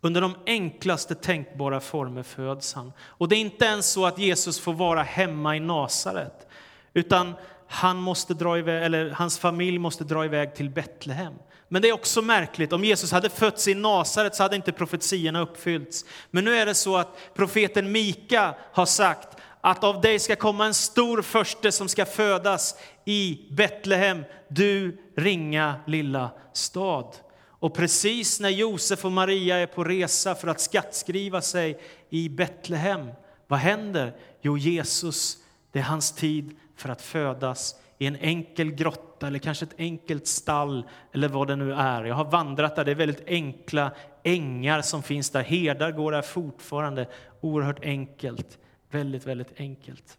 Under 0.00 0.20
de 0.20 0.34
enklaste 0.46 1.14
tänkbara 1.14 1.80
former 1.80 2.22
föds 2.22 2.74
han. 2.74 2.92
Och 3.00 3.28
det 3.28 3.36
är 3.36 3.40
inte 3.40 3.64
ens 3.64 3.90
så 3.90 4.06
att 4.06 4.18
Jesus 4.18 4.60
får 4.60 4.72
vara 4.72 5.02
hemma 5.02 5.56
i 5.56 5.60
Nasaret, 5.60 6.46
utan 6.92 7.34
han 7.66 7.96
måste 7.96 8.34
dra 8.34 8.58
iväg, 8.58 8.84
eller 8.84 9.10
hans 9.10 9.38
familj 9.38 9.78
måste 9.78 10.04
dra 10.04 10.24
iväg 10.24 10.54
till 10.54 10.70
Betlehem. 10.70 11.34
Men 11.68 11.82
det 11.82 11.88
är 11.88 11.92
också 11.92 12.22
märkligt, 12.22 12.72
om 12.72 12.84
Jesus 12.84 13.12
hade 13.12 13.30
fötts 13.30 13.68
i 13.68 13.74
Nasaret 13.74 14.34
så 14.34 14.42
hade 14.42 14.56
inte 14.56 14.72
profetiorna 14.72 15.40
uppfyllts. 15.40 16.04
Men 16.30 16.44
nu 16.44 16.54
är 16.54 16.66
det 16.66 16.74
så 16.74 16.96
att 16.96 17.34
profeten 17.34 17.92
Mika 17.92 18.54
har 18.72 18.86
sagt 18.86 19.28
att 19.60 19.84
av 19.84 20.00
dig 20.00 20.18
ska 20.18 20.36
komma 20.36 20.66
en 20.66 20.74
stor 20.74 21.22
förste 21.22 21.72
som 21.72 21.88
ska 21.88 22.04
födas 22.04 22.76
i 23.04 23.48
Betlehem, 23.50 24.24
du 24.48 24.98
ringa 25.16 25.74
lilla 25.86 26.30
stad. 26.52 27.16
Och 27.58 27.74
precis 27.74 28.40
när 28.40 28.48
Josef 28.48 29.04
och 29.04 29.12
Maria 29.12 29.56
är 29.56 29.66
på 29.66 29.84
resa 29.84 30.34
för 30.34 30.48
att 30.48 30.60
skattskriva 30.60 31.40
sig 31.40 31.80
i 32.10 32.28
Betlehem, 32.28 33.10
vad 33.46 33.58
händer? 33.58 34.16
Jo, 34.42 34.58
Jesus, 34.58 35.36
det 35.72 35.78
är 35.78 35.82
hans 35.82 36.12
tid 36.12 36.56
för 36.76 36.88
att 36.88 37.02
födas 37.02 37.76
i 37.98 38.06
en 38.06 38.16
enkel 38.16 38.72
grotta 38.72 39.26
eller 39.26 39.38
kanske 39.38 39.64
ett 39.64 39.74
enkelt 39.78 40.26
stall 40.26 40.86
eller 41.12 41.28
vad 41.28 41.48
det 41.48 41.56
nu 41.56 41.72
är. 41.72 42.04
Jag 42.04 42.14
har 42.14 42.24
vandrat 42.24 42.76
där, 42.76 42.84
det 42.84 42.90
är 42.90 42.94
väldigt 42.94 43.26
enkla 43.26 43.92
ängar 44.22 44.82
som 44.82 45.02
finns 45.02 45.30
där. 45.30 45.42
Herdar 45.42 45.92
går 45.92 46.12
där 46.12 46.22
fortfarande. 46.22 47.08
Oerhört 47.40 47.84
enkelt, 47.84 48.58
väldigt, 48.90 49.26
väldigt 49.26 49.60
enkelt. 49.60 50.18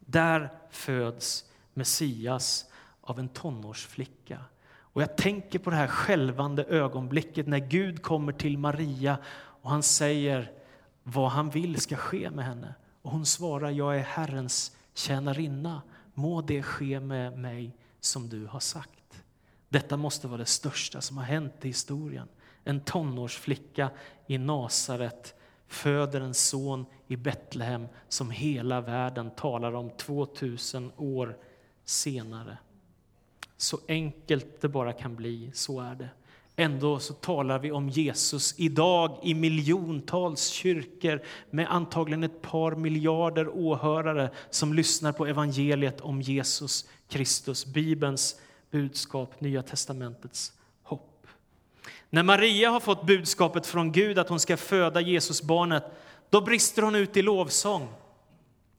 Där 0.00 0.50
föds 0.70 1.44
Messias 1.74 2.66
av 3.00 3.18
en 3.18 3.28
tonårsflicka. 3.28 4.38
Och 4.76 5.02
jag 5.02 5.16
tänker 5.16 5.58
på 5.58 5.70
det 5.70 5.76
här 5.76 5.86
skälvande 5.86 6.64
ögonblicket 6.64 7.46
när 7.46 7.58
Gud 7.58 8.02
kommer 8.02 8.32
till 8.32 8.58
Maria 8.58 9.18
och 9.34 9.70
han 9.70 9.82
säger 9.82 10.50
vad 11.02 11.30
han 11.30 11.50
vill 11.50 11.80
ska 11.80 11.96
ske 11.96 12.30
med 12.30 12.44
henne. 12.44 12.74
Och 13.02 13.10
hon 13.10 13.26
svarar, 13.26 13.70
jag 13.70 13.96
är 13.96 14.02
Herrens 14.02 14.76
tjänarinna 14.94 15.82
må 16.14 16.40
det 16.40 16.62
ske 16.62 17.00
med 17.00 17.38
mig 17.38 17.76
som 18.00 18.28
du 18.28 18.46
har 18.46 18.60
sagt. 18.60 19.24
Detta 19.68 19.96
måste 19.96 20.28
vara 20.28 20.38
det 20.38 20.46
största 20.46 21.00
som 21.00 21.16
har 21.16 21.24
hänt 21.24 21.64
i 21.64 21.68
historien. 21.68 22.28
En 22.64 22.80
tonårsflicka 22.80 23.90
i 24.26 24.38
Nasaret 24.38 25.34
föder 25.66 26.20
en 26.20 26.34
son 26.34 26.86
i 27.06 27.16
Betlehem 27.16 27.86
som 28.08 28.30
hela 28.30 28.80
världen 28.80 29.30
talar 29.30 29.72
om 29.72 29.90
2000 29.90 30.92
år 30.96 31.38
senare. 31.84 32.58
Så 33.56 33.78
enkelt 33.88 34.60
det 34.60 34.68
bara 34.68 34.92
kan 34.92 35.16
bli, 35.16 35.50
så 35.54 35.80
är 35.80 35.94
det. 35.94 36.08
Ändå 36.56 36.98
så 36.98 37.14
talar 37.14 37.58
vi 37.58 37.72
om 37.72 37.88
Jesus 37.88 38.54
idag 38.56 39.18
i 39.22 39.34
miljontals 39.34 40.48
kyrkor 40.48 41.22
med 41.50 41.66
antagligen 41.70 42.24
ett 42.24 42.42
par 42.42 42.74
miljarder 42.74 43.48
åhörare 43.48 44.30
som 44.50 44.74
lyssnar 44.74 45.12
på 45.12 45.26
evangeliet 45.26 46.00
om 46.00 46.22
Jesus 46.22 46.88
Kristus, 47.08 47.66
Bibelns 47.66 48.40
budskap, 48.70 49.40
Nya 49.40 49.62
testamentets 49.62 50.52
hopp. 50.82 51.26
När 52.10 52.22
Maria 52.22 52.70
har 52.70 52.80
fått 52.80 53.06
budskapet 53.06 53.66
från 53.66 53.92
Gud 53.92 54.18
att 54.18 54.28
hon 54.28 54.40
ska 54.40 54.56
föda 54.56 55.00
Jesusbarnet, 55.00 55.84
då 56.30 56.40
brister 56.40 56.82
hon 56.82 56.94
ut 56.94 57.16
i 57.16 57.22
lovsång. 57.22 57.88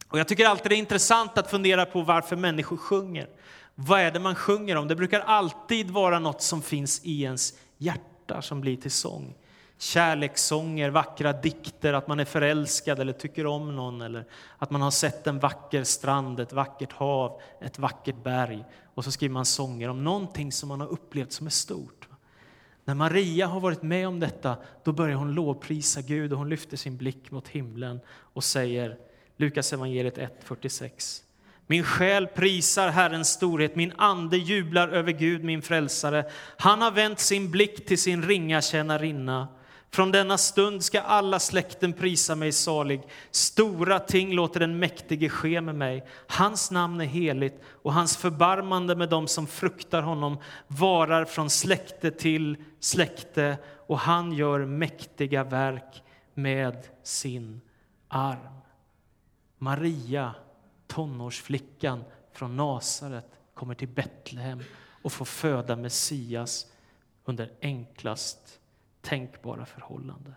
Och 0.08 0.20
jag 0.20 0.28
tycker 0.28 0.46
alltid 0.46 0.72
det 0.72 0.76
är 0.76 0.78
intressant 0.78 1.38
att 1.38 1.52
fundera 1.52 1.86
på 1.86 2.02
varför 2.02 2.36
människor 2.36 2.78
sjunger. 2.78 3.28
Vad 3.76 4.00
är 4.00 4.12
det 4.12 4.20
man 4.20 4.36
sjunger 4.36 4.76
om? 4.76 4.88
Det 4.88 4.96
brukar 4.96 5.20
alltid 5.20 5.92
vara 5.92 6.20
något 6.20 6.42
som 6.42 6.62
finns 6.62 7.02
i 7.04 7.24
ens 7.24 7.54
hjärta 7.78 8.42
som 8.42 8.62
blir 8.62 8.78
till 8.78 8.92
sång. 8.92 9.36
Kärlekssånger, 9.78 10.90
vackra 10.90 11.34
dikter, 11.34 11.94
att 11.94 12.08
man 12.08 12.20
är 12.20 12.26
förälskad 12.26 13.00
eller 13.00 13.14
tycker 13.14 13.46
om 13.46 13.76
någon 13.76 14.02
eller 14.02 14.26
att 14.58 14.72
man 14.72 14.82
har 14.82 14.92
sett 14.92 15.28
en 15.28 15.40
vacker 15.40 15.84
strand, 15.84 16.40
ett 16.40 16.54
vackert 16.54 16.92
hav, 16.92 17.42
ett 17.62 17.80
vackert 17.80 18.24
berg. 18.24 18.66
Och 18.94 19.04
så 19.04 19.12
skriver 19.12 19.34
man 19.34 19.46
sånger 19.46 19.90
om 19.90 20.04
någonting 20.04 20.52
som 20.52 20.70
man 20.70 20.82
har 20.82 20.88
upplevt 20.88 21.32
som 21.32 21.48
är 21.48 21.52
stort. 21.52 22.08
När 22.86 22.96
Maria 22.96 23.48
har 23.48 23.60
varit 23.60 23.82
med 23.82 24.08
om 24.08 24.20
detta, 24.20 24.58
då 24.84 24.92
börjar 24.92 25.16
hon 25.16 25.34
lovprisa 25.34 26.02
Gud 26.02 26.32
och 26.34 26.38
hon 26.38 26.50
lyfter 26.50 26.78
sin 26.78 26.98
blick 26.98 27.32
mot 27.32 27.48
himlen 27.48 28.00
och 28.10 28.44
säger, 28.44 28.98
Lukas 29.38 29.74
evangeliet 29.74 30.18
1.46. 30.18 31.25
Min 31.68 31.84
själ 31.84 32.28
prisar 32.28 32.90
Herrens 32.90 33.30
storhet, 33.30 33.76
min 33.76 33.94
ande 33.98 34.38
jublar 34.38 34.88
över 34.88 35.12
Gud, 35.12 35.44
min 35.44 35.62
frälsare. 35.62 36.26
Han 36.58 36.82
har 36.82 36.92
vänt 36.92 37.20
sin 37.20 37.52
blick 37.52 37.86
till 37.86 38.02
sin 38.02 38.24
ringa 38.24 38.62
tjänarinna. 38.62 39.48
Från 39.92 40.12
denna 40.12 40.38
stund 40.38 40.84
ska 40.84 41.02
alla 41.02 41.40
släkten 41.40 41.94
prisa 41.94 42.36
mig 42.36 42.52
salig. 42.52 43.02
Stora 43.32 44.00
ting 44.00 44.34
låter 44.34 44.60
den 44.60 44.80
mäktige 44.80 45.30
ske 45.30 45.62
med 45.62 45.76
mig. 45.76 46.06
Hans 46.28 46.72
namn 46.72 47.02
är 47.02 47.06
heligt 47.06 47.62
och 47.84 47.94
hans 47.94 48.18
förbarmande 48.18 48.96
med 48.96 49.10
dem 49.10 49.28
som 49.28 49.48
fruktar 49.48 50.02
honom 50.02 50.38
varar 50.68 51.26
från 51.26 51.50
släkte 51.50 52.12
till 52.12 52.58
släkte 52.80 53.58
och 53.88 54.00
han 54.00 54.32
gör 54.32 54.66
mäktiga 54.66 55.44
verk 55.44 56.04
med 56.34 56.88
sin 57.04 57.62
arm. 58.08 58.62
Maria 59.58 60.34
tonårsflickan 60.88 62.04
från 62.32 62.56
Nasaret 62.56 63.26
kommer 63.54 63.76
till 63.76 63.88
Betlehem 63.88 64.64
och 65.02 65.12
får 65.12 65.26
föda 65.26 65.76
Messias 65.76 66.68
under 67.26 67.52
enklast 67.62 68.60
tänkbara 69.02 69.66
förhållande. 69.66 70.34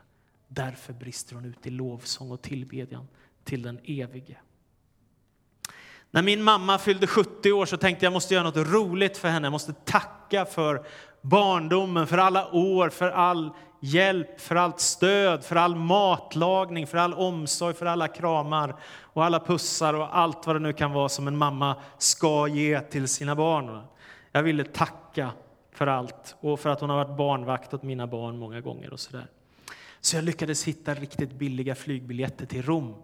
Därför 0.49 0.93
brister 0.93 1.35
hon 1.35 1.45
ut 1.45 1.67
i 1.67 1.71
lovsång 1.71 2.31
och 2.31 2.43
tillbedjan 2.43 3.09
till 3.45 3.63
den 3.63 3.81
evige. 3.85 4.37
När 6.11 6.23
min 6.23 6.43
mamma 6.43 6.79
fyllde 6.79 7.07
70 7.07 7.53
år 7.53 7.67
så 7.67 7.77
tänkte 7.77 8.07
jag 8.07 8.13
måste 8.13 8.35
göra 8.35 8.45
något 8.45 8.69
roligt 8.69 9.17
för 9.17 9.29
henne. 9.29 9.47
Jag 9.47 9.53
måste 9.53 9.73
tacka 9.73 10.45
för 10.45 10.87
barndomen, 11.23 12.07
för 12.07 12.19
alla 12.19 12.53
år, 12.53 12.91
för 12.91 13.11
all 13.11 13.51
hjälp, 13.81 14.41
för 14.41 14.57
allt 14.57 14.81
stöd, 14.81 15.45
för 15.45 15.57
all 15.57 15.77
matlagning, 15.77 16.87
för 16.87 16.99
all 16.99 17.15
omsorg, 17.15 17.75
för 17.75 17.87
alla 17.87 18.09
kramar 18.09 18.77
och 19.01 19.25
alla 19.25 19.41
pussar 19.41 19.95
och 19.95 20.19
allt 20.19 20.47
vad 20.47 20.57
det 20.57 20.61
nu 20.61 20.73
kan 20.73 20.93
vara 20.93 21.09
som 21.09 21.29
en 21.29 21.37
mamma 21.37 21.77
ska 21.99 22.49
ge 22.49 22.81
till 22.81 23.09
sina 23.09 23.37
barn. 23.37 23.83
Jag 24.33 24.43
ville 24.43 24.65
tacka 24.65 25.31
för 25.73 25.87
allt 25.87 26.37
och 26.41 26.61
för 26.61 26.71
att 26.71 26.81
hon 26.81 26.91
har 26.91 27.05
varit 27.05 27.17
barnvakt 27.17 27.75
åt 27.75 27.83
mina 27.83 28.07
barn 28.07 28.39
många 28.39 28.61
gånger 28.61 28.93
och 28.93 29.01
sådär. 29.01 29.27
Så 30.01 30.17
jag 30.17 30.25
lyckades 30.25 30.65
hitta 30.65 30.95
riktigt 30.95 31.33
billiga 31.33 31.75
flygbiljetter 31.75 32.47
till 32.47 32.63
Rom. 32.63 32.95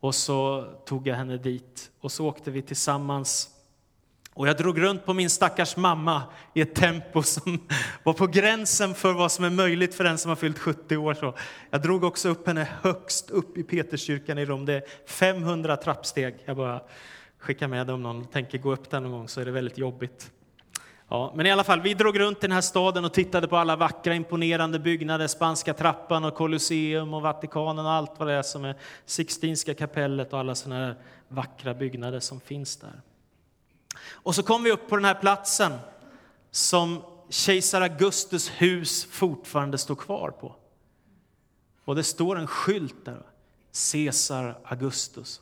Och 0.00 0.14
så 0.14 0.64
tog 0.86 1.06
jag 1.06 1.16
henne 1.16 1.36
dit 1.36 1.90
och 2.00 2.12
så 2.12 2.26
åkte 2.26 2.50
vi 2.50 2.62
tillsammans 2.62 3.59
och 4.40 4.48
jag 4.48 4.56
drog 4.56 4.82
runt 4.82 5.06
på 5.06 5.14
min 5.14 5.30
stackars 5.30 5.76
mamma 5.76 6.22
i 6.54 6.60
ett 6.60 6.74
tempo 6.74 7.22
som 7.22 7.58
var 8.02 8.12
på 8.12 8.26
gränsen 8.26 8.94
för 8.94 9.12
vad 9.12 9.32
som 9.32 9.44
är 9.44 9.50
möjligt 9.50 9.94
för 9.94 10.04
den 10.04 10.18
som 10.18 10.28
har 10.28 10.36
fyllt 10.36 10.58
70 10.58 10.96
år. 10.96 11.14
Så 11.14 11.34
jag 11.70 11.82
drog 11.82 12.04
också 12.04 12.28
upp 12.28 12.46
henne 12.46 12.68
högst 12.82 13.30
upp 13.30 13.58
i 13.58 13.62
Peterskyrkan 13.62 14.38
i 14.38 14.44
Rom. 14.44 14.66
Det 14.66 14.74
är 14.74 14.82
500 15.06 15.76
trappsteg. 15.76 16.34
Jag 16.44 16.56
bara 16.56 16.80
skickar 17.38 17.68
med 17.68 17.86
det 17.86 17.92
om 17.92 18.02
någon 18.02 18.26
tänker 18.26 18.58
gå 18.58 18.72
upp 18.72 18.90
där 18.90 19.00
någon 19.00 19.12
gång 19.12 19.28
så 19.28 19.40
är 19.40 19.44
det 19.44 19.50
väldigt 19.50 19.78
jobbigt. 19.78 20.30
Ja, 21.08 21.32
men 21.36 21.46
i 21.46 21.50
alla 21.50 21.64
fall, 21.64 21.80
vi 21.80 21.94
drog 21.94 22.20
runt 22.20 22.38
i 22.38 22.40
den 22.40 22.52
här 22.52 22.60
staden 22.60 23.04
och 23.04 23.12
tittade 23.12 23.48
på 23.48 23.56
alla 23.56 23.76
vackra 23.76 24.14
imponerande 24.14 24.78
byggnader, 24.78 25.26
Spanska 25.26 25.74
trappan 25.74 26.24
och 26.24 26.34
Colosseum 26.34 27.14
och 27.14 27.22
Vatikanen 27.22 27.86
och 27.86 27.92
allt 27.92 28.12
vad 28.18 28.28
det 28.28 28.34
är 28.34 28.42
som 28.42 28.64
är 28.64 28.76
Sixtinska 29.06 29.74
kapellet 29.74 30.32
och 30.32 30.38
alla 30.38 30.54
sådana 30.54 30.86
här 30.86 30.94
vackra 31.28 31.74
byggnader 31.74 32.20
som 32.20 32.40
finns 32.40 32.76
där. 32.76 33.00
Och 33.98 34.34
så 34.34 34.42
kom 34.42 34.62
vi 34.62 34.72
upp 34.72 34.88
på 34.88 34.96
den 34.96 35.04
här 35.04 35.14
platsen 35.14 35.72
som 36.50 37.02
kejsar 37.28 37.80
Augustus 37.80 38.48
hus 38.48 39.04
fortfarande 39.10 39.78
står 39.78 39.94
kvar 39.94 40.30
på. 40.30 40.56
Och 41.84 41.96
det 41.96 42.04
står 42.04 42.38
en 42.38 42.46
skylt 42.46 43.04
där, 43.04 43.22
Caesar 43.92 44.58
Augustus. 44.64 45.40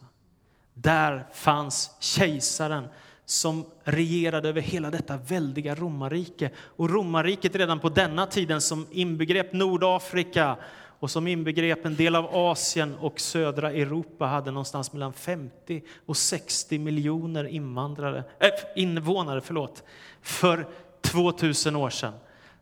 Där 0.75 1.29
fanns 1.33 1.91
kejsaren 2.01 2.89
som 3.25 3.65
regerade 3.85 4.49
över 4.49 4.61
hela 4.61 4.91
detta 4.91 5.17
väldiga 5.17 5.75
romarrike. 5.75 6.51
Och 6.59 6.91
romarriket 6.91 7.55
redan 7.55 7.81
på 7.81 7.89
denna 7.89 8.27
tiden 8.27 8.61
som 8.61 8.87
inbegrep 8.91 9.53
Nordafrika 9.53 10.57
och 10.99 11.11
som 11.11 11.27
inbegrep 11.27 11.85
en 11.85 11.97
del 11.97 12.17
av 12.17 12.37
Asien 12.37 12.95
och 12.95 13.21
södra 13.21 13.73
Europa 13.73 14.27
hade 14.27 14.51
någonstans 14.51 14.93
mellan 14.93 15.13
50 15.13 15.83
och 16.07 16.17
60 16.17 16.79
miljoner 16.79 17.45
invandrare, 17.45 18.25
äh, 18.41 18.49
invånare 18.77 19.41
förlåt, 19.41 19.83
för 20.23 20.69
2000 21.01 21.77
år 21.77 21.91
sedan. 21.91 22.13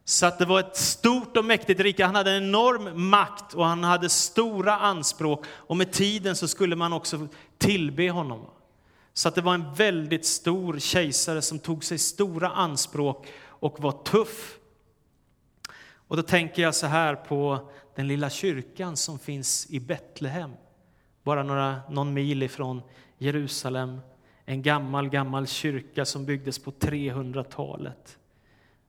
Så 0.05 0.27
att 0.27 0.39
det 0.39 0.45
var 0.45 0.61
ett 0.61 0.77
stort 0.77 1.37
och 1.37 1.45
mäktigt 1.45 1.81
rike. 1.81 2.05
Han 2.05 2.15
hade 2.15 2.31
en 2.31 2.45
enorm 2.45 3.09
makt 3.11 3.55
och 3.55 3.65
han 3.65 3.85
hade 3.85 4.09
stora 4.09 4.77
anspråk. 4.77 5.47
Och 5.49 5.77
med 5.77 5.93
tiden 5.93 6.37
så 6.37 6.49
skulle 6.49 6.77
man 6.77 6.93
också 6.93 7.29
tillbe 7.59 8.11
honom. 8.11 8.47
Så 9.13 9.29
att 9.29 9.35
det 9.35 9.41
var 9.41 9.55
en 9.55 9.75
väldigt 9.75 10.27
stor 10.27 10.79
kejsare 10.79 11.43
som 11.43 11.59
tog 11.59 11.85
sig 11.85 11.99
stora 11.99 12.49
anspråk 12.49 13.27
och 13.45 13.81
var 13.81 13.93
tuff. 13.93 14.59
Och 16.09 16.17
då 16.17 16.23
tänker 16.23 16.63
jag 16.63 16.75
så 16.75 16.87
här 16.87 17.15
på 17.15 17.71
den 17.97 18.09
lilla 18.09 18.31
kyrkan 18.31 18.97
som 18.97 19.19
finns 19.19 19.67
i 19.71 19.81
Betlehem, 19.81 20.53
bara 21.23 21.43
några, 21.43 21.81
någon 21.91 22.15
mil 22.15 22.43
ifrån 22.43 22.83
Jerusalem. 23.19 24.01
En 24.45 24.63
gammal, 24.63 25.09
gammal 25.09 25.47
kyrka 25.47 26.05
som 26.05 26.27
byggdes 26.27 26.59
på 26.59 26.71
300-talet. 26.71 28.19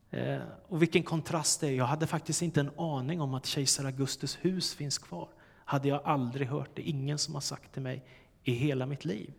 Eh, 0.10 0.40
och 0.68 0.82
vilken 0.82 1.04
kontrast 1.04 1.62
det 1.62 1.68
är. 1.68 1.72
Jag 1.72 1.86
hade 1.86 2.08
faktiskt 2.08 2.42
inte 2.42 2.60
en 2.60 2.72
aning 2.78 3.22
om 3.22 3.34
att 3.34 3.46
kejsar 3.46 3.86
Augustus 3.86 4.38
hus 4.42 4.74
finns 4.74 4.98
kvar. 4.98 5.30
Hade 5.66 5.88
jag 5.88 6.02
aldrig 6.04 6.48
hört 6.48 6.70
det. 6.74 6.82
Ingen 6.82 7.18
som 7.18 7.34
har 7.34 7.42
sagt 7.42 7.74
till 7.74 7.82
mig 7.82 8.06
i 8.44 8.52
hela 8.52 8.86
mitt 8.86 9.06
liv. 9.06 9.34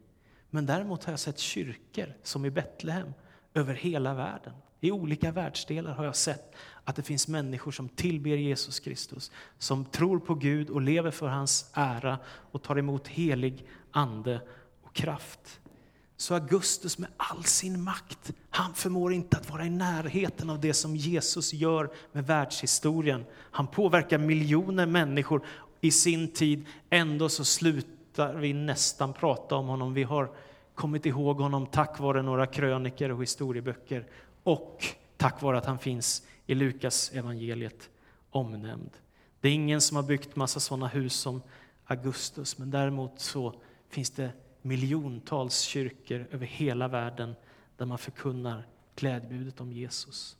Men 0.51 0.67
däremot 0.67 1.05
har 1.05 1.13
jag 1.13 1.21
sett 1.21 1.39
kyrkor 1.39 2.15
som 2.23 2.45
i 2.45 2.51
Betlehem 2.51 3.13
över 3.55 3.75
hela 3.75 4.15
världen. 4.15 4.55
I 4.81 4.91
olika 4.91 5.33
världsdelar 5.33 5.93
har 5.93 6.05
jag 6.05 6.17
sett 6.17 6.55
att 6.85 6.97
det 6.97 7.03
finns 7.03 7.29
människor 7.29 7.71
som 7.71 7.89
tillber 7.89 8.31
Jesus 8.31 8.81
Kristus, 8.81 9.31
som 9.59 9.85
tror 9.85 10.19
på 10.19 10.35
Gud 10.35 10.71
och 10.71 10.81
lever 10.81 11.11
för 11.11 11.29
hans 11.29 11.71
ära 11.73 12.19
och 12.27 12.63
tar 12.63 12.79
emot 12.79 13.09
helig 13.09 13.67
ande 13.91 14.41
och 14.83 14.95
kraft. 14.95 15.61
Så 16.17 16.35
Augustus 16.35 16.99
med 16.99 17.09
all 17.17 17.45
sin 17.45 17.83
makt, 17.83 18.33
han 18.51 18.75
förmår 18.75 19.13
inte 19.13 19.37
att 19.37 19.51
vara 19.51 19.67
i 19.67 19.71
närheten 19.71 20.51
av 20.51 20.61
det 20.61 20.75
som 20.75 20.97
Jesus 20.97 21.53
gör 21.53 21.91
med 22.13 22.27
världshistorien. 22.27 23.25
Han 23.33 23.67
påverkar 23.67 24.19
miljoner 24.19 24.87
människor 24.87 25.45
i 25.81 25.91
sin 25.91 26.33
tid, 26.33 26.67
ändå 26.91 27.29
så 27.29 27.45
slutar 27.45 28.35
vi 28.35 28.53
nästan 28.53 29.13
prata 29.13 29.55
om 29.55 29.67
honom. 29.67 29.95
Vi 29.95 30.03
har 30.03 30.31
kommit 30.75 31.07
ihåg 31.07 31.41
honom 31.41 31.67
tack 31.67 31.99
vare 31.99 32.23
några 32.23 32.47
kröniker 32.47 33.13
och 33.13 33.23
historieböcker 33.23 34.07
och 34.43 34.85
tack 35.17 35.43
vare 35.43 35.59
att 35.59 35.67
han 35.67 35.79
finns 35.79 36.23
i 36.47 36.55
Lukas 36.55 37.11
evangeliet 37.15 37.91
omnämnd. 38.31 38.91
Det 39.41 39.49
är 39.49 39.53
ingen 39.53 39.81
som 39.81 39.97
har 39.97 40.03
byggt 40.03 40.37
massa 40.37 40.61
sådana 40.61 40.89
hus 40.89 41.15
som 41.15 41.43
Augustus, 41.85 42.59
men 42.59 42.71
däremot 42.71 43.21
så 43.21 43.55
finns 43.89 44.11
det 44.11 44.31
miljontals 44.63 45.61
kyrkor 45.61 46.27
över 46.31 46.47
hela 46.47 46.89
världen 46.89 47.35
där 47.77 47.87
man 47.87 47.99
förkunnar 47.99 48.67
glädjebudet 48.97 49.61
om 49.61 49.73
Jesus. 49.73 50.37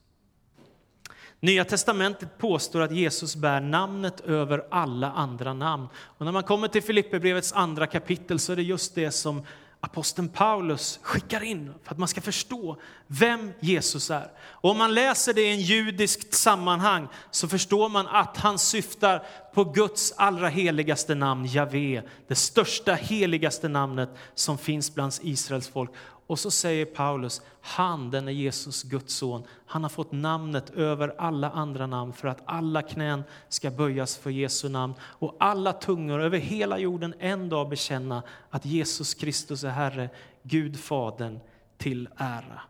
Nya 1.41 1.65
testamentet 1.65 2.39
påstår 2.39 2.81
att 2.81 2.93
Jesus 2.93 3.37
bär 3.37 3.61
namnet 3.61 4.21
över 4.21 4.67
alla 4.71 5.13
andra 5.13 5.55
namn. 5.55 5.89
Och 5.95 6.25
när 6.25 6.33
man 6.33 6.43
kommer 6.43 6.69
till 6.69 6.83
Filipperbrevets 6.83 7.53
andra 7.53 7.87
kapitel 7.87 8.39
så 8.39 8.53
är 8.53 8.57
det 8.57 8.63
just 8.63 8.95
det 8.95 9.11
som 9.11 9.43
aposteln 9.81 10.29
Paulus 10.29 10.99
skickar 11.03 11.43
in 11.43 11.75
för 11.85 11.93
att 11.93 11.99
man 11.99 12.09
ska 12.09 12.21
förstå 12.21 12.77
vem 13.07 13.53
Jesus 13.61 14.11
är. 14.11 14.31
Och 14.41 14.71
om 14.71 14.79
man 14.79 14.95
läser 14.95 15.35
det 15.35 15.43
i 15.43 15.51
en 15.51 15.61
judiskt 15.61 16.35
sammanhang 16.35 17.09
så 17.31 17.49
förstår 17.49 17.89
man 17.89 18.07
att 18.07 18.37
han 18.37 18.59
syftar 18.59 19.27
på 19.55 19.65
Guds 19.65 20.13
allra 20.17 20.49
heligaste 20.49 21.15
namn, 21.15 21.47
Javé, 21.47 22.03
det 22.29 22.35
största 22.35 22.95
heligaste 22.95 23.69
namnet 23.69 24.11
som 24.35 24.59
finns 24.59 24.95
bland 24.95 25.13
Israels 25.23 25.69
folk. 25.69 25.91
Och 26.29 26.39
så 26.39 26.51
säger 26.51 26.85
Paulus, 26.85 27.43
han, 27.61 28.11
den 28.11 28.29
är 28.29 28.33
Jesus, 28.33 28.83
Guds 28.83 29.15
son, 29.15 29.45
han 29.67 29.83
har 29.83 29.91
fått 29.91 30.13
namnet 30.13 30.71
över 30.71 31.15
alla 31.19 31.51
andra 31.51 31.87
namn 31.87 32.13
för 32.13 32.29
att 32.29 32.43
alla 32.45 32.83
knän 32.83 33.25
ska 33.49 33.71
böjas 33.71 34.17
för 34.17 34.31
Jesu 34.31 34.69
namn 34.69 34.95
och 35.01 35.37
alla 35.41 35.73
tungor 35.73 36.21
över 36.21 36.39
hela 36.39 36.79
jorden 36.79 37.15
en 37.19 37.49
dag 37.49 37.69
bekänna 37.69 38.23
att 38.51 38.65
Jesus 38.65 39.15
Kristus 39.15 39.65
är 39.65 39.71
Herre, 39.71 40.11
Gud 40.43 40.81
Fadern 40.81 41.41
till 41.79 42.09
ära. 42.17 42.61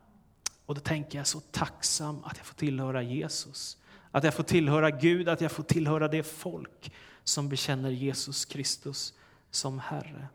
Och 0.66 0.74
då 0.74 0.80
tänker 0.80 1.18
jag 1.18 1.26
så 1.26 1.40
tacksam 1.40 2.24
att 2.24 2.36
jag 2.36 2.46
får 2.46 2.54
tillhöra 2.54 3.02
Jesus, 3.02 3.76
att 4.10 4.24
jag 4.24 4.34
får 4.34 4.42
tillhöra 4.42 4.90
Gud, 4.90 5.28
att 5.28 5.40
jag 5.40 5.52
får 5.52 5.62
tillhöra 5.62 6.08
det 6.08 6.22
folk 6.22 6.92
som 7.24 7.48
bekänner 7.48 7.90
Jesus 7.90 8.44
Kristus 8.44 9.14
som 9.50 9.78
Herre. 9.78 10.28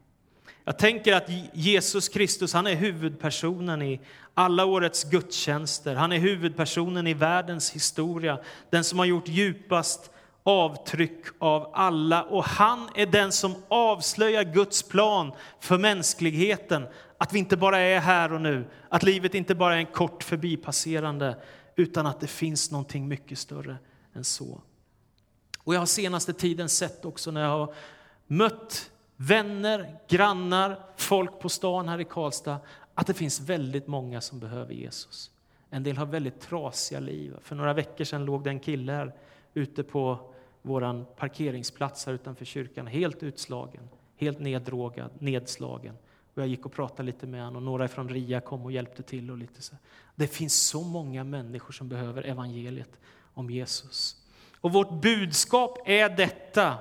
Jag 0.65 0.77
tänker 0.77 1.13
att 1.13 1.29
Jesus 1.53 2.09
Kristus 2.09 2.53
han 2.53 2.67
är 2.67 2.75
huvudpersonen 2.75 3.81
i 3.81 3.99
alla 4.33 4.65
årets 4.65 5.03
gudstjänster. 5.03 5.95
Han 5.95 6.11
är 6.11 6.17
huvudpersonen 6.17 7.07
i 7.07 7.13
världens 7.13 7.71
historia, 7.71 8.39
den 8.69 8.83
som 8.83 8.99
har 8.99 9.05
gjort 9.05 9.27
djupast 9.27 10.11
avtryck 10.43 11.25
av 11.39 11.71
alla. 11.73 12.23
Och 12.23 12.43
han 12.43 12.89
är 12.95 13.05
den 13.05 13.31
som 13.31 13.55
avslöjar 13.67 14.43
Guds 14.43 14.83
plan 14.83 15.31
för 15.59 15.77
mänskligheten. 15.77 16.85
Att 17.17 17.33
vi 17.33 17.39
inte 17.39 17.57
bara 17.57 17.79
är 17.79 17.99
här 17.99 18.33
och 18.33 18.41
nu, 18.41 18.65
att 18.89 19.03
livet 19.03 19.35
inte 19.35 19.55
bara 19.55 19.75
är 19.75 19.79
en 19.79 19.85
kort 19.85 20.23
förbipasserande, 20.23 21.37
utan 21.75 22.05
att 22.05 22.19
det 22.19 22.27
finns 22.27 22.71
någonting 22.71 23.07
mycket 23.07 23.39
större 23.39 23.77
än 24.15 24.23
så. 24.23 24.61
Och 25.59 25.75
jag 25.75 25.79
har 25.79 25.85
senaste 25.85 26.33
tiden 26.33 26.69
sett 26.69 27.05
också 27.05 27.31
när 27.31 27.41
jag 27.41 27.49
har 27.49 27.73
mött 28.27 28.89
vänner, 29.27 29.99
grannar, 30.07 30.79
folk 30.95 31.39
på 31.39 31.49
stan 31.49 31.89
här 31.89 32.01
i 32.01 32.05
Karlstad, 32.05 32.59
att 32.93 33.07
det 33.07 33.13
finns 33.13 33.39
väldigt 33.39 33.87
många 33.87 34.21
som 34.21 34.39
behöver 34.39 34.73
Jesus. 34.73 35.31
En 35.69 35.83
del 35.83 35.97
har 35.97 36.05
väldigt 36.05 36.41
trasiga 36.41 36.99
liv. 36.99 37.33
För 37.41 37.55
några 37.55 37.73
veckor 37.73 38.03
sedan 38.03 38.25
låg 38.25 38.43
det 38.43 38.49
en 38.49 38.59
kille 38.59 38.91
här 38.91 39.13
ute 39.53 39.83
på 39.83 40.31
vår 40.61 41.03
parkeringsplats 41.03 42.05
här 42.05 42.13
utanför 42.13 42.45
kyrkan, 42.45 42.87
helt 42.87 43.23
utslagen, 43.23 43.89
helt 44.17 44.39
neddrogad, 44.39 45.11
nedslagen. 45.19 45.95
Och 46.33 46.41
jag 46.41 46.47
gick 46.47 46.65
och 46.65 46.71
pratade 46.71 47.03
lite 47.03 47.27
med 47.27 47.43
honom 47.43 47.55
och 47.55 47.63
några 47.63 47.87
från 47.87 48.09
RIA 48.09 48.41
kom 48.41 48.63
och 48.63 48.71
hjälpte 48.71 49.03
till. 49.03 49.31
Och 49.31 49.37
lite 49.37 49.61
så. 49.61 49.75
Det 50.15 50.27
finns 50.27 50.67
så 50.67 50.81
många 50.81 51.23
människor 51.23 51.71
som 51.71 51.89
behöver 51.89 52.23
evangeliet 52.23 52.99
om 53.33 53.49
Jesus. 53.49 54.15
Och 54.61 54.73
vårt 54.73 55.01
budskap 55.01 55.77
är 55.85 56.09
detta 56.09 56.77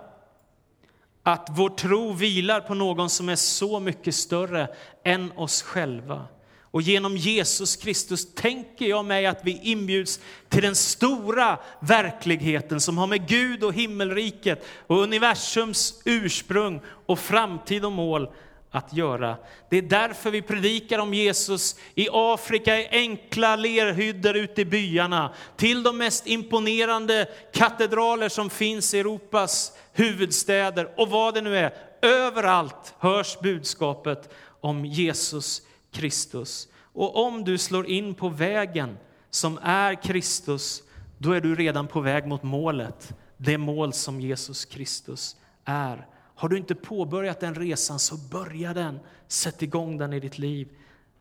att 1.22 1.48
vår 1.50 1.68
tro 1.68 2.12
vilar 2.12 2.60
på 2.60 2.74
någon 2.74 3.10
som 3.10 3.28
är 3.28 3.36
så 3.36 3.80
mycket 3.80 4.14
större 4.14 4.68
än 5.04 5.32
oss 5.32 5.62
själva. 5.62 6.26
Och 6.60 6.82
genom 6.82 7.16
Jesus 7.16 7.76
Kristus 7.76 8.34
tänker 8.34 8.86
jag 8.86 9.04
mig 9.04 9.26
att 9.26 9.40
vi 9.44 9.60
inbjuds 9.62 10.20
till 10.48 10.62
den 10.62 10.74
stora 10.74 11.58
verkligheten 11.80 12.80
som 12.80 12.98
har 12.98 13.06
med 13.06 13.28
Gud 13.28 13.64
och 13.64 13.74
himmelriket 13.74 14.66
och 14.86 15.02
universums 15.02 16.02
ursprung 16.04 16.80
och 17.06 17.18
framtid 17.18 17.84
och 17.84 17.92
mål 17.92 18.28
att 18.72 18.92
göra. 18.92 19.36
Det 19.68 19.76
är 19.76 19.82
därför 19.82 20.30
vi 20.30 20.42
predikar 20.42 20.98
om 20.98 21.14
Jesus 21.14 21.76
i 21.94 22.08
Afrika, 22.12 22.80
i 22.80 22.88
enkla 22.90 23.56
lerhyddor 23.56 24.36
ute 24.36 24.60
i 24.60 24.64
byarna, 24.64 25.34
till 25.56 25.82
de 25.82 25.98
mest 25.98 26.26
imponerande 26.26 27.28
katedraler 27.52 28.28
som 28.28 28.50
finns 28.50 28.94
i 28.94 28.98
Europas 28.98 29.72
huvudstäder 29.92 30.88
och 30.96 31.10
vad 31.10 31.34
det 31.34 31.40
nu 31.40 31.56
är. 31.56 31.74
Överallt 32.02 32.94
hörs 32.98 33.38
budskapet 33.40 34.34
om 34.60 34.84
Jesus 34.84 35.62
Kristus. 35.92 36.68
Och 36.92 37.26
om 37.26 37.44
du 37.44 37.58
slår 37.58 37.86
in 37.86 38.14
på 38.14 38.28
vägen 38.28 38.98
som 39.30 39.58
är 39.62 40.02
Kristus, 40.02 40.82
då 41.18 41.32
är 41.32 41.40
du 41.40 41.54
redan 41.54 41.88
på 41.88 42.00
väg 42.00 42.26
mot 42.26 42.42
målet, 42.42 43.14
det 43.36 43.58
mål 43.58 43.92
som 43.92 44.20
Jesus 44.20 44.64
Kristus 44.64 45.36
är. 45.64 46.06
Har 46.34 46.48
du 46.48 46.56
inte 46.56 46.74
påbörjat 46.74 47.40
den 47.40 47.54
resan 47.54 47.98
så 47.98 48.16
börja 48.16 48.74
den. 48.74 49.00
Sätt 49.28 49.62
igång 49.62 49.98
den 49.98 50.12
i 50.12 50.20
ditt 50.20 50.38
liv. 50.38 50.68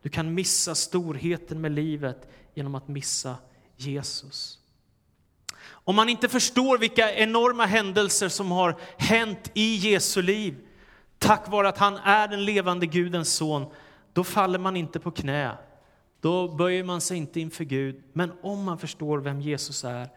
Du 0.02 0.10
kan 0.10 0.34
missa 0.34 0.76
storheten 0.76 1.62
med 1.62 1.72
livet 1.72 2.30
genom 2.54 2.76
att 2.76 2.88
missa 2.88 3.36
Jesus. 3.78 4.60
Om 5.64 5.96
man 5.96 6.10
inte 6.10 6.30
förstår 6.30 6.78
vilka 6.78 7.16
enorma 7.16 7.66
händelser 7.66 8.30
som 8.30 8.52
har 8.52 8.76
hänt 8.98 9.52
i 9.54 9.76
Jesu 9.76 10.22
liv, 10.22 10.56
tack 11.18 11.50
vare 11.50 11.70
att 11.70 11.78
han 11.78 11.98
är 11.98 12.28
den 12.28 12.46
levande 12.46 12.86
Gudens 12.86 13.34
son, 13.34 13.66
då 14.14 14.24
faller 14.24 14.60
man 14.60 14.78
inte 14.78 15.00
på 15.00 15.12
knä. 15.12 15.58
Då 16.22 16.48
böjer 16.48 16.84
man 16.84 17.02
sig 17.02 17.18
inte 17.18 17.40
inför 17.40 17.64
Gud. 17.64 18.04
Men 18.14 18.32
om 18.42 18.64
man 18.64 18.78
förstår 18.78 19.18
vem 19.18 19.42
Jesus 19.42 19.84
är 19.84 20.10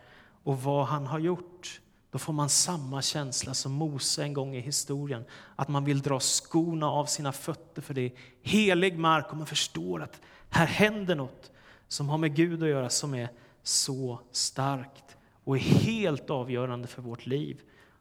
och 0.45 0.63
vad 0.63 0.87
han 0.87 1.07
har 1.07 1.19
gjort, 1.19 1.81
då 2.15 2.19
får 2.19 2.33
man 2.33 2.49
samma 2.49 3.03
känsla 3.03 3.55
som 3.55 3.73
Mose 3.73 4.23
en 4.23 4.33
gång 4.33 4.57
i 4.57 4.61
historien. 4.61 5.25
Att 5.57 5.69
man 5.69 5.85
vill 5.85 6.03
dra 6.03 6.21
skorna 6.21 6.87
av 6.87 7.07
sina 7.07 7.33
fötter 7.33 7.83
för 7.83 7.95
det 7.95 8.01
är 8.01 8.13
helig 8.43 8.99
mark 8.99 9.31
och 9.31 9.37
man 9.37 9.47
förstår 9.47 10.03
att 10.03 10.21
här 10.51 10.67
händer 10.67 11.15
något 11.15 11.51
som 11.89 12.09
har 12.09 12.19
med 12.19 12.35
Gud 12.35 12.63
att 12.63 12.69
göra 12.69 12.91
som 12.91 13.15
är 13.15 13.29
så 13.63 14.21
starkt 14.33 15.17
och 15.45 15.57
är 15.57 15.61
helt 15.61 16.31
avgörande 16.31 16.89
för 16.89 17.03
vårt 17.03 17.27
liv 17.27 17.61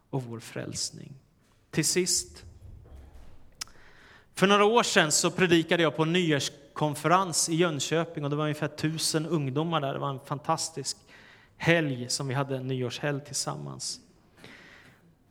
och 0.09 0.23
vår 0.23 0.39
frälsning. 0.39 1.13
Till 1.71 1.85
sist. 1.85 2.43
För 4.33 4.47
några 4.47 4.65
år 4.65 4.83
sedan 4.83 5.11
så 5.11 5.31
predikade 5.31 5.83
jag 5.83 5.95
på 5.95 6.03
en 6.03 6.13
nyårskonferens 6.13 7.49
i 7.49 7.55
Jönköping 7.55 8.23
och 8.23 8.29
det 8.29 8.35
var 8.35 8.43
ungefär 8.43 8.67
tusen 8.67 9.25
ungdomar 9.25 9.81
där. 9.81 9.93
Det 9.93 9.99
var 9.99 10.09
en 10.09 10.19
fantastisk 10.25 11.02
helg 11.63 12.09
som 12.09 12.27
vi 12.27 12.33
hade 12.33 12.57
en 12.57 12.67
nyårshelg 12.67 13.19
tillsammans. 13.25 13.99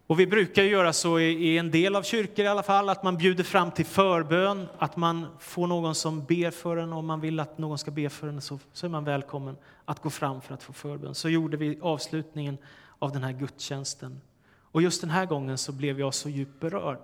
Och 0.07 0.21
vi 0.21 0.27
brukar 0.27 0.63
göra 0.63 0.93
så 0.93 1.19
i 1.21 1.59
en 1.59 1.71
del 1.71 1.97
av 1.97 2.03
kyrkor 2.03 2.45
i 2.45 2.49
alla 2.49 2.63
fall, 2.63 2.89
att 2.89 3.03
man 3.03 3.17
bjuder 3.17 3.45
fram 3.45 3.71
till 3.71 3.87
förbön, 3.87 4.69
att 4.79 4.97
man 4.97 5.27
får 5.39 5.67
någon 5.67 5.95
som 5.95 6.25
ber 6.25 6.51
för 6.51 6.77
en. 6.77 6.93
Om 6.93 7.07
man 7.07 7.21
vill 7.21 7.41
att 7.41 7.59
någon 7.59 7.79
ska 7.79 7.91
be 7.91 8.09
för 8.09 8.29
en 8.29 8.41
så, 8.41 8.59
så 8.73 8.87
är 8.87 8.91
man 8.91 9.05
välkommen 9.05 9.57
att 9.85 10.03
gå 10.03 10.11
fram 10.11 10.41
för 10.41 10.55
att 10.55 10.63
få 10.63 10.73
förbön. 10.73 11.15
Så 11.15 11.29
gjorde 11.29 11.57
vi 11.57 11.79
avslutningen 11.81 12.59
av 12.99 13.13
den 13.13 13.23
här 13.23 13.33
gudstjänsten. 13.33 14.21
Och 14.61 14.83
just 14.83 15.01
den 15.01 15.11
här 15.11 15.27
gången 15.27 15.59
så 15.59 15.73
blev 15.73 16.01
jag 16.01 16.15
så 16.15 16.29
djupt 16.29 16.61
berörd. 16.61 16.99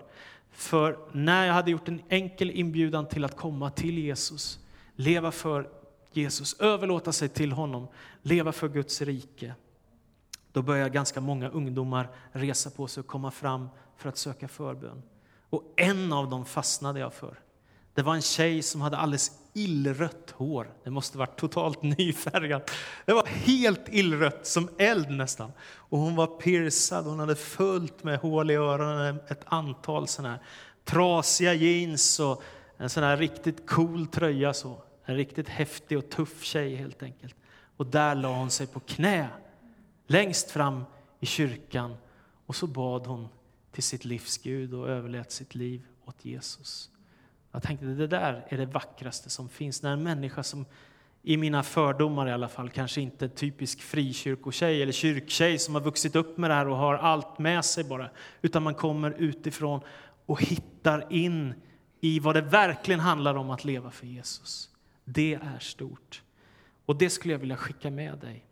För 0.53 0.99
när 1.13 1.47
jag 1.47 1.55
hade 1.55 1.71
gjort 1.71 1.89
en 1.89 2.03
enkel 2.09 2.51
inbjudan 2.51 3.07
till 3.07 3.25
att 3.25 3.37
komma 3.37 3.71
till 3.71 3.99
Jesus, 3.99 4.59
leva 4.97 5.31
för 5.31 5.69
Jesus, 6.13 6.61
överlåta 6.61 7.13
sig 7.13 7.29
till 7.29 7.53
honom, 7.53 7.89
leva 8.23 8.53
för 8.53 8.69
Guds 8.69 9.03
rike, 9.03 9.55
då 10.53 10.63
börjar 10.63 10.89
ganska 10.89 11.21
många 11.21 11.49
ungdomar 11.49 12.09
resa 12.33 12.71
på 12.71 12.87
sig 12.87 13.01
och 13.01 13.07
komma 13.07 13.31
fram 13.31 13.69
för 13.97 14.09
att 14.09 14.17
söka 14.17 14.49
förbön. 14.49 15.03
Och 15.51 15.73
en 15.77 16.13
av 16.13 16.31
dem 16.31 16.45
fastnade 16.45 17.01
jag 17.01 17.15
för. 17.15 17.39
Det 17.95 18.03
var 18.03 18.15
en 18.15 18.23
tjej 18.23 18.63
som 18.63 18.81
hade 18.81 18.97
alldeles 18.97 19.33
illrött 19.53 20.31
hår. 20.37 20.75
Det 20.85 20.91
måste 20.91 21.19
varit 21.19 21.41
totalt 21.41 21.83
nyfärgat. 21.99 22.71
Det 23.07 23.13
var 23.13 23.27
helt 23.27 23.89
illrött, 23.89 24.47
som 24.47 24.69
eld 24.79 25.11
nästan. 25.11 25.53
Och 25.61 25.99
hon 25.99 26.17
var 26.17 26.27
piercad, 26.27 27.05
hon 27.05 27.19
hade 27.19 27.37
fullt 27.37 28.05
med 28.05 28.19
hål 28.19 28.51
i 28.51 28.55
öronen, 28.55 29.21
ett 29.29 29.43
antal 29.45 30.09
sådana 30.09 30.35
här 30.35 30.43
trasiga 30.85 31.55
jeans 31.55 32.21
och 32.21 32.43
en 32.77 32.91
sån 32.91 33.03
här 33.03 33.17
riktigt 33.17 33.71
cool 33.71 34.07
tröja. 34.07 34.55
Så. 34.55 34.83
En 35.09 35.17
riktigt 35.17 35.49
häftig 35.49 35.99
och 35.99 36.11
tuff 36.11 36.45
tjej 36.45 36.75
helt 36.75 37.03
enkelt. 37.03 37.37
Och 37.77 37.87
där 37.87 38.15
la 38.15 38.39
hon 38.39 38.51
sig 38.51 38.67
på 38.67 38.81
knä 38.81 39.29
längst 40.07 40.51
fram 40.51 40.85
i 41.21 41.27
kyrkan 41.27 41.97
och 42.47 42.57
så 42.57 42.67
bad 42.67 43.07
hon 43.07 43.29
till 43.73 43.83
sitt 43.83 44.05
livs 44.05 44.39
Gud 44.39 44.75
och 44.75 44.89
överlät 44.89 45.33
sitt 45.33 45.55
liv 45.55 45.87
åt 46.05 46.25
Jesus. 46.25 46.91
Jag 47.53 47.63
tänkte 47.63 47.87
det 47.87 48.07
där 48.07 48.47
är 48.49 48.59
det 48.59 48.67
vackraste 48.67 49.31
som 49.31 49.49
finns, 49.49 49.83
när 49.83 49.93
en 49.93 50.03
människa 50.03 50.43
som 50.43 50.67
i 51.23 51.37
mina 51.37 51.63
fördomar 51.63 52.29
i 52.29 52.33
alla 52.33 52.49
fall, 52.49 52.71
kanske 52.71 53.01
inte 53.01 53.25
en 53.25 53.31
typisk 53.31 53.81
frikyrkotjej 53.81 54.83
eller 54.83 54.93
kyrktjej 54.93 55.59
som 55.59 55.75
har 55.75 55.83
vuxit 55.83 56.17
upp 56.17 56.39
med 56.39 56.51
det 56.51 56.55
här 56.55 56.69
och 56.69 56.77
har 56.77 56.95
allt 56.95 57.39
med 57.39 57.65
sig 57.65 57.85
bara, 57.85 58.11
utan 58.43 58.63
man 58.63 58.75
kommer 58.75 59.11
utifrån 59.11 59.81
och 60.27 60.43
hittar 60.43 61.13
in 61.13 61.55
i 62.01 62.21
vad 62.21 62.35
det 62.35 62.41
verkligen 62.41 63.01
handlar 63.01 63.35
om 63.35 63.51
att 63.51 63.65
leva 63.65 63.91
för 63.91 64.07
Jesus. 64.07 64.71
Det 65.11 65.35
är 65.35 65.59
stort. 65.59 66.23
Och 66.87 66.99
det 66.99 67.11
skulle 67.11 67.35
jag 67.35 67.39
vilja 67.39 67.57
skicka 67.57 67.91
med 67.91 68.19
dig. 68.19 68.45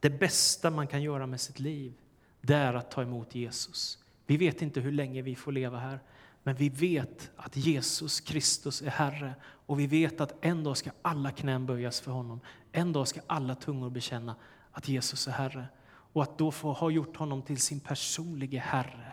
Det 0.00 0.10
bästa 0.10 0.70
man 0.70 0.86
kan 0.86 1.02
göra 1.02 1.26
med 1.26 1.40
sitt 1.40 1.58
liv, 1.58 1.92
det 2.40 2.54
är 2.54 2.74
att 2.74 2.90
ta 2.90 3.02
emot 3.02 3.34
Jesus. 3.34 3.98
Vi 4.26 4.36
vet 4.36 4.62
inte 4.62 4.80
hur 4.80 4.92
länge 4.92 5.22
vi 5.22 5.34
får 5.34 5.52
leva 5.52 5.78
här, 5.78 6.00
men 6.42 6.54
vi 6.54 6.68
vet 6.68 7.30
att 7.36 7.56
Jesus 7.56 8.20
Kristus 8.20 8.82
är 8.82 8.90
Herre 8.90 9.34
och 9.44 9.80
vi 9.80 9.86
vet 9.86 10.20
att 10.20 10.44
en 10.44 10.64
dag 10.64 10.76
ska 10.76 10.90
alla 11.02 11.30
knän 11.30 11.66
böjas 11.66 12.00
för 12.00 12.10
honom. 12.12 12.40
En 12.72 12.92
dag 12.92 13.08
ska 13.08 13.20
alla 13.26 13.54
tungor 13.54 13.90
bekänna 13.90 14.36
att 14.72 14.88
Jesus 14.88 15.28
är 15.28 15.32
Herre 15.32 15.66
och 15.84 16.22
att 16.22 16.38
då 16.38 16.50
få 16.50 16.72
ha 16.72 16.90
gjort 16.90 17.16
honom 17.16 17.42
till 17.42 17.60
sin 17.60 17.80
personliga 17.80 18.60
Herre. 18.60 19.12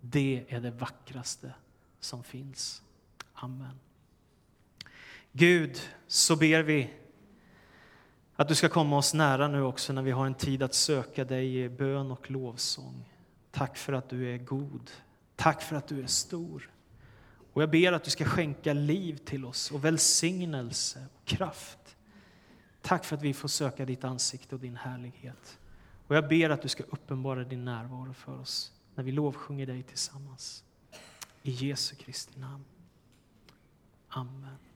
Det 0.00 0.44
är 0.48 0.60
det 0.60 0.70
vackraste 0.70 1.54
som 2.00 2.22
finns. 2.22 2.82
Amen. 3.34 3.78
Gud, 5.32 5.80
så 6.06 6.36
ber 6.36 6.62
vi 6.62 6.90
att 8.36 8.48
du 8.48 8.54
ska 8.54 8.68
komma 8.68 8.96
oss 8.96 9.14
nära 9.14 9.48
nu 9.48 9.62
också 9.62 9.92
när 9.92 10.02
vi 10.02 10.10
har 10.10 10.26
en 10.26 10.34
tid 10.34 10.62
att 10.62 10.74
söka 10.74 11.24
dig 11.24 11.58
i 11.58 11.68
bön 11.68 12.10
och 12.10 12.30
lovsång. 12.30 13.14
Tack 13.50 13.76
för 13.76 13.92
att 13.92 14.08
du 14.08 14.34
är 14.34 14.38
god. 14.38 14.90
Tack 15.36 15.62
för 15.62 15.76
att 15.76 15.88
du 15.88 16.02
är 16.02 16.06
stor. 16.06 16.70
Och 17.52 17.62
jag 17.62 17.70
ber 17.70 17.92
att 17.92 18.04
du 18.04 18.10
ska 18.10 18.24
skänka 18.24 18.72
liv 18.72 19.16
till 19.16 19.44
oss 19.44 19.70
och 19.70 19.84
välsignelse 19.84 21.06
och 21.14 21.24
kraft. 21.24 21.96
Tack 22.82 23.04
för 23.04 23.16
att 23.16 23.22
vi 23.22 23.34
får 23.34 23.48
söka 23.48 23.84
ditt 23.84 24.04
ansikte 24.04 24.54
och 24.54 24.60
din 24.60 24.76
härlighet. 24.76 25.58
Och 26.06 26.16
jag 26.16 26.28
ber 26.28 26.50
att 26.50 26.62
du 26.62 26.68
ska 26.68 26.82
uppenbara 26.82 27.44
din 27.44 27.64
närvaro 27.64 28.12
för 28.12 28.40
oss 28.40 28.72
när 28.94 29.04
vi 29.04 29.12
lovsjunger 29.12 29.66
dig 29.66 29.82
tillsammans. 29.82 30.64
I 31.42 31.50
Jesu 31.50 31.94
Kristi 31.96 32.40
namn. 32.40 32.64
Amen. 34.08 34.69